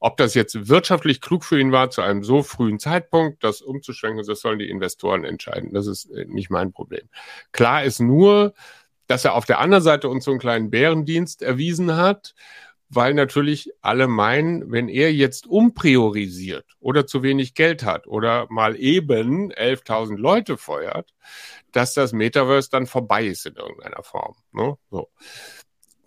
Ob 0.00 0.16
das 0.16 0.34
jetzt 0.34 0.68
wirtschaftlich 0.68 1.20
klug 1.20 1.44
für 1.44 1.58
ihn 1.58 1.72
war, 1.72 1.90
zu 1.90 2.02
einem 2.02 2.22
so 2.22 2.42
frühen 2.42 2.78
Zeitpunkt, 2.78 3.42
das 3.42 3.62
umzuschwenken, 3.62 4.24
das 4.26 4.40
sollen 4.40 4.58
die 4.58 4.68
Investoren 4.68 5.24
entscheiden. 5.24 5.72
Das 5.72 5.86
ist 5.86 6.06
äh, 6.10 6.26
nicht 6.26 6.50
mein 6.50 6.72
Problem. 6.72 7.08
Klar 7.52 7.84
ist 7.84 8.00
nur, 8.00 8.52
dass 9.06 9.24
er 9.24 9.34
auf 9.34 9.44
der 9.44 9.58
anderen 9.58 9.82
Seite 9.82 10.08
uns 10.08 10.24
so 10.24 10.30
einen 10.30 10.40
kleinen 10.40 10.70
Bärendienst 10.70 11.42
erwiesen 11.42 11.96
hat, 11.96 12.34
weil 12.94 13.14
natürlich 13.14 13.70
alle 13.80 14.06
meinen, 14.06 14.70
wenn 14.70 14.88
er 14.88 15.12
jetzt 15.14 15.46
umpriorisiert 15.46 16.66
oder 16.78 17.06
zu 17.06 17.22
wenig 17.22 17.54
Geld 17.54 17.84
hat 17.84 18.06
oder 18.06 18.46
mal 18.50 18.76
eben 18.76 19.50
11.000 19.50 20.18
Leute 20.18 20.58
feuert, 20.58 21.14
dass 21.72 21.94
das 21.94 22.12
Metaverse 22.12 22.68
dann 22.70 22.86
vorbei 22.86 23.24
ist 23.24 23.46
in 23.46 23.56
irgendeiner 23.56 24.02
Form. 24.02 24.36
Ne? 24.52 24.76
So. 24.90 25.08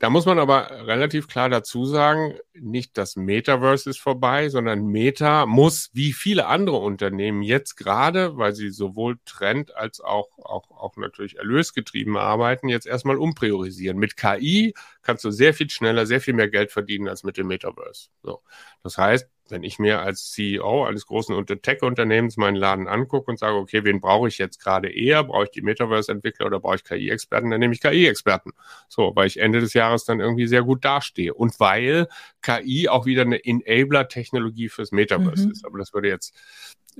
Da 0.05 0.11
muss 0.11 0.27
man 0.27 0.37
aber 0.37 0.85
relativ 0.85 1.27
klar 1.27 1.49
dazu 1.49 1.83
sagen, 1.83 2.35
nicht 2.53 2.95
das 2.95 3.15
Metaverse 3.15 3.89
ist 3.89 3.99
vorbei, 3.99 4.49
sondern 4.49 4.85
Meta 4.85 5.47
muss 5.47 5.89
wie 5.93 6.13
viele 6.13 6.45
andere 6.45 6.77
Unternehmen 6.77 7.41
jetzt 7.41 7.75
gerade, 7.75 8.37
weil 8.37 8.53
sie 8.53 8.69
sowohl 8.69 9.17
Trend 9.25 9.75
als 9.75 10.01
auch, 10.01 10.37
auch, 10.37 10.69
auch 10.69 10.95
natürlich 10.97 11.39
erlösgetrieben 11.39 12.17
arbeiten, 12.17 12.69
jetzt 12.69 12.85
erstmal 12.85 13.17
umpriorisieren. 13.17 13.97
Mit 13.97 14.15
KI 14.15 14.75
kannst 15.05 15.23
du 15.23 15.31
sehr 15.31 15.53
viel 15.53 15.69
schneller, 15.69 16.05
sehr 16.05 16.19
viel 16.19 16.33
mehr 16.33 16.49
Geld 16.49 16.71
verdienen 16.71 17.07
als 17.07 17.23
mit 17.23 17.37
dem 17.37 17.47
Metaverse. 17.47 18.09
So. 18.23 18.41
Das 18.83 18.97
heißt, 18.97 19.29
wenn 19.49 19.63
ich 19.63 19.77
mir 19.77 20.01
als 20.01 20.31
CEO 20.31 20.85
eines 20.85 21.05
großen 21.05 21.45
Tech-Unternehmens 21.45 22.35
meinen 22.37 22.55
Laden 22.55 22.87
angucke 22.87 23.29
und 23.29 23.37
sage, 23.37 23.55
okay, 23.55 23.83
wen 23.83 24.01
brauche 24.01 24.27
ich 24.27 24.39
jetzt 24.39 24.59
gerade 24.59 24.89
eher? 24.89 25.23
Brauche 25.23 25.43
ich 25.43 25.51
die 25.51 25.61
Metaverse-Entwickler 25.61 26.47
oder 26.47 26.59
brauche 26.59 26.75
ich 26.75 26.83
KI-Experten? 26.83 27.51
Dann 27.51 27.59
nehme 27.59 27.73
ich 27.73 27.81
KI-Experten. 27.81 28.53
So, 28.89 29.15
weil 29.15 29.27
ich 29.27 29.39
Ende 29.39 29.59
des 29.59 29.73
Jahres 29.73 30.03
dann 30.05 30.19
irgendwie 30.19 30.47
sehr 30.47 30.63
gut 30.63 30.83
dastehe. 30.83 31.33
Und 31.33 31.59
weil 31.59 32.07
KI 32.41 32.89
auch 32.89 33.05
wieder 33.05 33.21
eine 33.21 33.43
Enabler-Technologie 33.43 34.69
fürs 34.69 34.91
Metaverse 34.91 35.45
mhm. 35.45 35.51
ist. 35.51 35.65
Aber 35.65 35.77
das 35.77 35.93
würde 35.93 36.09
jetzt 36.09 36.33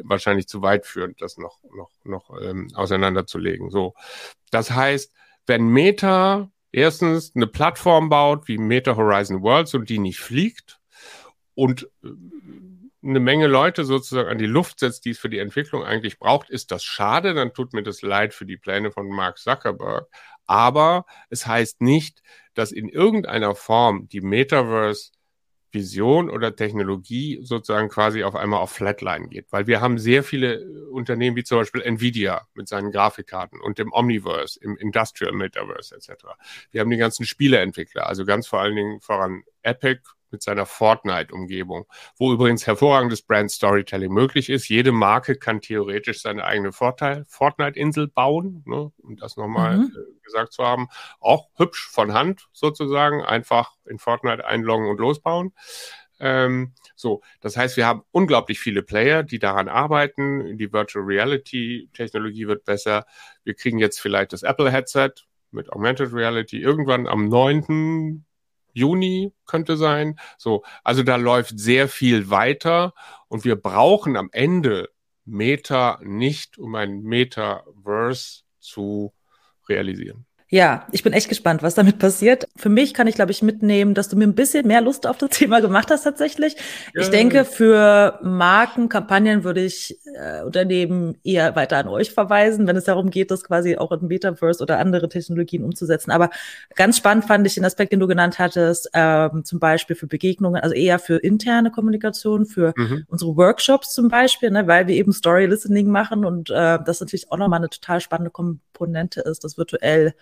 wahrscheinlich 0.04 0.48
zu 0.48 0.62
weit 0.62 0.86
führen, 0.86 1.16
das 1.18 1.38
noch, 1.38 1.60
noch, 1.76 1.90
noch 2.04 2.30
ähm, 2.42 2.70
auseinanderzulegen. 2.76 3.72
So. 3.72 3.96
Das 4.52 4.72
heißt, 4.72 5.12
wenn 5.48 5.68
Meta 5.68 6.52
erstens 6.76 7.34
eine 7.36 7.48
Plattform 7.48 8.10
baut 8.10 8.48
wie 8.48 8.58
Meta 8.58 8.96
Horizon 8.96 9.42
Worlds 9.42 9.74
und 9.74 9.90
die 9.90 10.00
nicht 10.00 10.20
fliegt, 10.20 10.80
und 11.56 11.90
äh, 12.04 12.10
eine 13.04 13.20
Menge 13.20 13.48
Leute 13.48 13.86
sozusagen 13.86 14.30
an 14.30 14.38
die 14.38 14.46
Luft 14.48 14.80
setzt, 14.80 15.06
die 15.06 15.12
es 15.12 15.20
für 15.20 15.30
die 15.30 15.38
Entwicklung 15.38 15.84
eigentlich 15.84 16.18
braucht, 16.20 16.50
ist 16.50 16.72
das 16.72 16.84
schade. 16.84 17.34
Dann 17.34 17.54
tut 17.54 17.74
mir 17.74 17.84
das 17.84 18.02
leid 18.02 18.34
für 18.34 18.46
die 18.46 18.58
Pläne 18.58 18.92
von 18.92 19.08
Mark 19.08 19.38
Zuckerberg. 19.38 20.08
Aber 20.48 21.06
es 21.30 21.46
heißt 21.46 21.82
nicht, 21.82 22.22
dass 22.56 22.72
in 22.72 22.90
irgendeiner 22.90 23.56
Form 23.56 24.08
die 24.10 24.22
Metaverse 24.22 25.12
Vision 25.76 26.32
oder 26.32 26.56
Technologie 26.56 27.40
sozusagen 27.44 27.90
quasi 27.90 28.24
auf 28.24 28.36
einmal 28.36 28.60
auf 28.60 28.72
Flatline 28.72 29.28
geht. 29.28 29.52
Weil 29.52 29.68
wir 29.68 29.82
haben 29.82 30.00
sehr 30.00 30.24
viele 30.24 30.66
Unternehmen 30.90 31.36
wie 31.36 31.44
zum 31.44 31.60
Beispiel 31.60 31.84
Nvidia 31.84 32.48
mit 32.56 32.68
seinen 32.68 32.92
Grafikkarten 32.92 33.62
und 33.62 33.78
dem 33.78 33.94
Omniverse, 33.94 34.60
im 34.62 34.76
Industrial 34.78 35.34
Metaverse 35.34 35.94
etc. 35.94 36.26
Wir 36.72 36.82
haben 36.82 36.90
die 36.90 36.98
ganzen 36.98 37.28
Spieleentwickler, 37.28 38.08
also 38.08 38.26
ganz 38.26 38.48
vor 38.48 38.62
allen 38.62 38.76
Dingen 38.76 39.02
voran 39.02 39.44
Epic 39.62 40.02
mit 40.36 40.44
seiner 40.44 40.66
Fortnite-Umgebung, 40.66 41.86
wo 42.18 42.34
übrigens 42.34 42.68
hervorragendes 42.68 43.22
Brand 43.22 43.52
Storytelling 43.52 44.12
möglich 44.12 44.50
ist. 44.50 44.68
Jede 44.68 44.92
Marke 44.92 45.38
kann 45.38 45.62
theoretisch 45.62 46.22
seine 46.22 46.44
eigene 46.44 46.74
Fortnite-Insel 46.74 48.08
bauen, 48.10 48.64
ne, 48.66 48.92
um 49.02 49.16
das 49.16 49.38
nochmal 49.38 49.78
mhm. 49.78 49.94
äh, 49.96 50.24
gesagt 50.24 50.52
zu 50.52 50.66
haben. 50.66 50.90
Auch 51.22 51.48
hübsch 51.56 51.90
von 51.90 52.14
Hand 52.14 52.50
sozusagen, 52.52 53.24
einfach 53.24 53.72
in 53.86 53.98
Fortnite 53.98 54.46
einloggen 54.46 54.90
und 54.90 55.00
losbauen. 55.00 55.54
Ähm, 56.20 56.74
so, 56.96 57.22
das 57.40 57.56
heißt, 57.56 57.78
wir 57.78 57.86
haben 57.88 58.04
unglaublich 58.12 58.60
viele 58.60 58.84
Player, 58.84 59.24
die 59.24 59.40
daran 59.40 59.70
arbeiten. 59.70 60.58
Die 60.58 60.74
Virtual 60.74 61.06
Reality 61.06 61.90
Technologie 61.94 62.48
wird 62.48 62.66
besser. 62.66 63.06
Wir 63.46 63.54
kriegen 63.54 63.80
jetzt 63.80 64.02
vielleicht 64.02 64.34
das 64.34 64.44
Apple 64.44 64.70
Headset 64.70 65.12
mit 65.52 65.72
Augmented 65.72 66.14
Reality 66.14 66.62
irgendwann 66.62 67.08
am 67.08 67.30
9. 67.30 68.26
Juni 68.76 69.34
könnte 69.46 69.78
sein. 69.78 70.20
So, 70.38 70.64
also 70.84 71.02
da 71.02 71.16
läuft 71.16 71.58
sehr 71.60 71.88
viel 71.88 72.30
weiter 72.30 72.94
und 73.28 73.46
wir 73.46 73.56
brauchen 73.56 74.18
am 74.18 74.30
Ende 74.32 74.90
Meta 75.26 76.00
nicht, 76.04 76.60
um 76.60 76.76
ein 76.76 77.02
Metaverse 77.02 78.44
zu 78.60 79.14
realisieren. 79.68 80.28
Ja, 80.56 80.88
ich 80.94 81.04
bin 81.04 81.12
echt 81.12 81.28
gespannt, 81.28 81.64
was 81.64 81.76
damit 81.76 82.00
passiert. 82.00 82.48
Für 82.56 82.70
mich 82.70 82.94
kann 82.94 83.08
ich, 83.08 83.16
glaube 83.16 83.34
ich, 83.34 83.42
mitnehmen, 83.42 83.94
dass 83.94 84.08
du 84.08 84.16
mir 84.16 84.24
ein 84.24 84.36
bisschen 84.36 84.66
mehr 84.66 84.80
Lust 84.80 85.06
auf 85.06 85.18
das 85.18 85.30
Thema 85.38 85.60
gemacht 85.60 85.92
hast 85.92 86.04
tatsächlich. 86.04 86.56
Ja. 86.94 87.02
Ich 87.02 87.10
denke, 87.10 87.44
für 87.44 88.20
Markenkampagnen 88.24 89.44
würde 89.44 89.60
ich 89.60 90.00
äh, 90.14 90.44
Unternehmen 90.44 91.18
eher 91.26 91.58
weiter 91.58 91.76
an 91.76 91.90
euch 91.90 92.12
verweisen, 92.12 92.68
wenn 92.68 92.78
es 92.78 92.86
darum 92.86 93.10
geht, 93.10 93.32
das 93.32 93.44
quasi 93.44 93.76
auch 93.76 93.92
in 93.92 94.08
Metaverse 94.08 94.64
oder 94.64 94.80
andere 94.80 95.10
Technologien 95.10 95.62
umzusetzen. 95.62 96.12
Aber 96.12 96.30
ganz 96.76 96.96
spannend 96.96 97.26
fand 97.26 97.46
ich 97.46 97.56
den 97.56 97.66
Aspekt, 97.66 97.92
den 97.92 98.00
du 98.00 98.08
genannt 98.08 98.40
hattest, 98.40 98.90
ähm, 98.94 99.44
zum 99.44 99.60
Beispiel 99.60 99.98
für 99.98 100.08
Begegnungen, 100.08 100.62
also 100.62 100.74
eher 100.74 101.00
für 101.00 101.18
interne 101.18 101.70
Kommunikation, 101.70 102.46
für 102.46 102.74
mhm. 102.78 103.04
unsere 103.10 103.36
Workshops 103.36 103.94
zum 103.94 104.08
Beispiel, 104.08 104.52
ne, 104.52 104.66
weil 104.68 104.88
wir 104.88 104.96
eben 104.96 105.12
Story 105.12 105.48
Listening 105.48 105.90
machen 105.90 106.24
und 106.24 106.50
äh, 106.50 106.80
das 106.86 107.02
natürlich 107.02 107.30
auch 107.30 107.38
nochmal 107.38 107.60
eine 107.60 107.70
total 107.70 108.00
spannende 108.00 108.32
Komponente 108.32 109.20
ist, 109.20 109.44
das 109.44 109.58
virtuell 109.58 110.14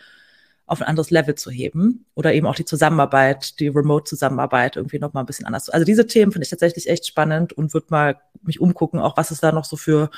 auf 0.74 0.82
ein 0.82 0.88
anderes 0.88 1.10
Level 1.12 1.36
zu 1.36 1.50
heben 1.50 2.06
oder 2.16 2.34
eben 2.34 2.46
auch 2.46 2.56
die 2.56 2.66
Zusammenarbeit, 2.66 3.60
die 3.60 3.70
Remote-Zusammenarbeit 3.70 4.76
irgendwie 4.76 5.00
noch 5.00 5.14
mal 5.14 5.22
ein 5.22 5.26
bisschen 5.26 5.46
anders. 5.46 5.70
Also 5.70 5.86
diese 5.86 6.06
Themen 6.08 6.32
finde 6.32 6.44
ich 6.44 6.50
tatsächlich 6.50 6.90
echt 6.90 7.08
spannend 7.08 7.54
und 7.54 7.74
würde 7.74 7.88
mal 7.90 8.20
mich 8.42 8.60
umgucken, 8.60 9.00
auch 9.00 9.16
was 9.16 9.32
es 9.32 9.40
da 9.40 9.52
noch 9.52 9.66
so 9.66 9.78
für 9.78 10.10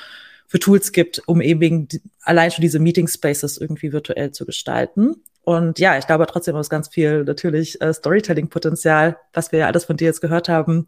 für 0.47 0.59
Tools 0.59 0.91
gibt, 0.91 1.23
um 1.25 1.41
eben 1.41 1.87
allein 2.21 2.51
schon 2.51 2.61
diese 2.61 2.79
Meeting 2.79 3.07
Spaces 3.07 3.57
irgendwie 3.57 3.91
virtuell 3.91 4.31
zu 4.31 4.45
gestalten. 4.45 5.15
Und 5.41 5.79
ja, 5.79 5.97
ich 5.97 6.07
glaube 6.07 6.25
trotzdem 6.27 6.55
ist 6.55 6.69
ganz 6.69 6.87
viel 6.87 7.23
natürlich 7.23 7.81
äh, 7.81 7.93
Storytelling-Potenzial, 7.93 9.17
was 9.33 9.51
wir 9.51 9.59
ja 9.59 9.67
alles 9.67 9.85
von 9.85 9.97
dir 9.97 10.05
jetzt 10.05 10.21
gehört 10.21 10.49
haben, 10.49 10.87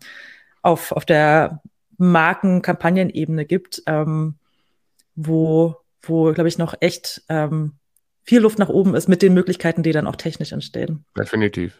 auf, 0.61 0.91
auf 0.91 1.05
der 1.05 1.61
Marken-Kampagnenebene 1.97 3.45
gibt, 3.45 3.83
ähm, 3.85 4.35
wo, 5.15 5.77
wo, 6.01 6.33
glaube 6.33 6.47
ich, 6.47 6.57
noch 6.57 6.75
echt 6.79 7.23
ähm, 7.29 7.73
viel 8.27 8.41
Luft 8.41 8.59
nach 8.59 8.69
oben 8.69 8.93
ist 8.93 9.07
mit 9.07 9.21
den 9.21 9.33
Möglichkeiten, 9.33 9.83
die 9.83 9.93
dann 9.93 10.05
auch 10.05 10.17
technisch 10.17 10.51
entstehen. 10.51 11.05
Definitiv. 11.17 11.79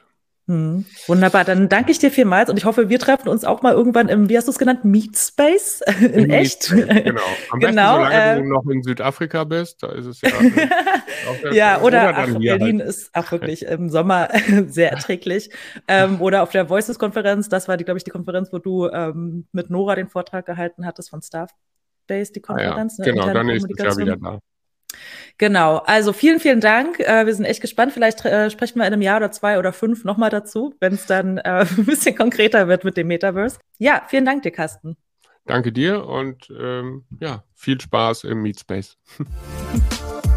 Hm. 0.49 0.85
Wunderbar, 1.07 1.43
dann 1.43 1.67
danke 1.67 1.91
ich 1.91 1.99
dir 1.99 2.09
vielmals 2.09 2.49
und 2.49 2.55
ich 2.55 2.63
hoffe, 2.63 2.87
wir 2.87 2.99
treffen 2.99 3.27
uns 3.27 3.43
auch 3.43 3.63
mal 3.63 3.73
irgendwann 3.73 4.07
im, 4.07 4.29
wie 4.29 4.37
hast 4.37 4.47
du 4.47 4.51
es 4.53 4.57
genannt, 4.57 4.85
Meet 4.85 5.17
Space 5.17 5.81
in, 5.99 6.13
in 6.13 6.29
echt. 6.29 6.71
Meet 6.71 6.87
genau. 7.03 7.21
Am 7.51 7.59
besten, 7.59 7.75
genau, 7.75 7.95
solange 7.95 8.15
äh, 8.15 8.35
du 8.37 8.43
noch 8.47 8.65
in 8.67 8.81
Südafrika 8.81 9.43
bist, 9.43 9.83
da 9.83 9.89
ist 9.89 10.05
es 10.05 10.21
ja. 10.21 10.29
ja, 11.51 11.81
oder, 11.81 11.83
oder 11.83 12.17
ach, 12.17 12.39
Berlin 12.39 12.79
halt. 12.79 12.89
ist 12.89 13.13
auch 13.13 13.29
wirklich 13.33 13.65
im 13.65 13.89
Sommer 13.89 14.29
sehr 14.67 14.89
erträglich. 14.91 15.49
Ähm, 15.89 16.21
oder 16.21 16.43
auf 16.43 16.51
der 16.51 16.69
Voices-Konferenz, 16.69 17.49
das 17.49 17.67
war, 17.67 17.75
die, 17.75 17.83
glaube 17.83 17.97
ich, 17.97 18.05
die 18.05 18.11
Konferenz, 18.11 18.53
wo 18.53 18.59
du 18.59 18.87
ähm, 18.87 19.47
mit 19.51 19.69
Nora 19.69 19.95
den 19.95 20.07
Vortrag 20.07 20.45
gehalten 20.45 20.85
hattest 20.85 21.09
von 21.09 21.21
Staffbase, 21.21 22.31
die 22.31 22.41
Konferenz. 22.41 22.97
Ah, 23.01 23.05
ja. 23.05 23.11
Ne, 23.11 23.19
genau, 23.19 23.33
dann 23.33 23.49
ist 23.49 23.67
es 23.69 23.83
ja 23.83 23.97
wieder 23.97 24.15
da. 24.15 24.39
Genau, 25.37 25.77
also 25.77 26.13
vielen, 26.13 26.39
vielen 26.39 26.61
Dank. 26.61 26.99
Äh, 26.99 27.25
wir 27.25 27.33
sind 27.33 27.45
echt 27.45 27.61
gespannt. 27.61 27.93
Vielleicht 27.93 28.25
äh, 28.25 28.49
sprechen 28.49 28.79
wir 28.79 28.87
in 28.87 28.93
einem 28.93 29.03
Jahr 29.03 29.17
oder 29.17 29.31
zwei 29.31 29.59
oder 29.59 29.71
fünf 29.71 30.03
nochmal 30.03 30.31
dazu, 30.31 30.73
wenn 30.79 30.93
es 30.93 31.05
dann 31.05 31.37
äh, 31.37 31.65
ein 31.77 31.85
bisschen 31.85 32.15
konkreter 32.15 32.67
wird 32.67 32.83
mit 32.83 32.97
dem 32.97 33.07
Metaverse. 33.07 33.59
Ja, 33.77 34.03
vielen 34.07 34.25
Dank 34.25 34.43
dir, 34.43 34.51
Carsten. 34.51 34.97
Danke 35.45 35.71
dir 35.71 36.05
und 36.05 36.49
ähm, 36.59 37.05
ja, 37.21 37.43
viel 37.53 37.79
Spaß 37.79 38.25
im 38.25 38.41
Meetspace. 38.41 38.97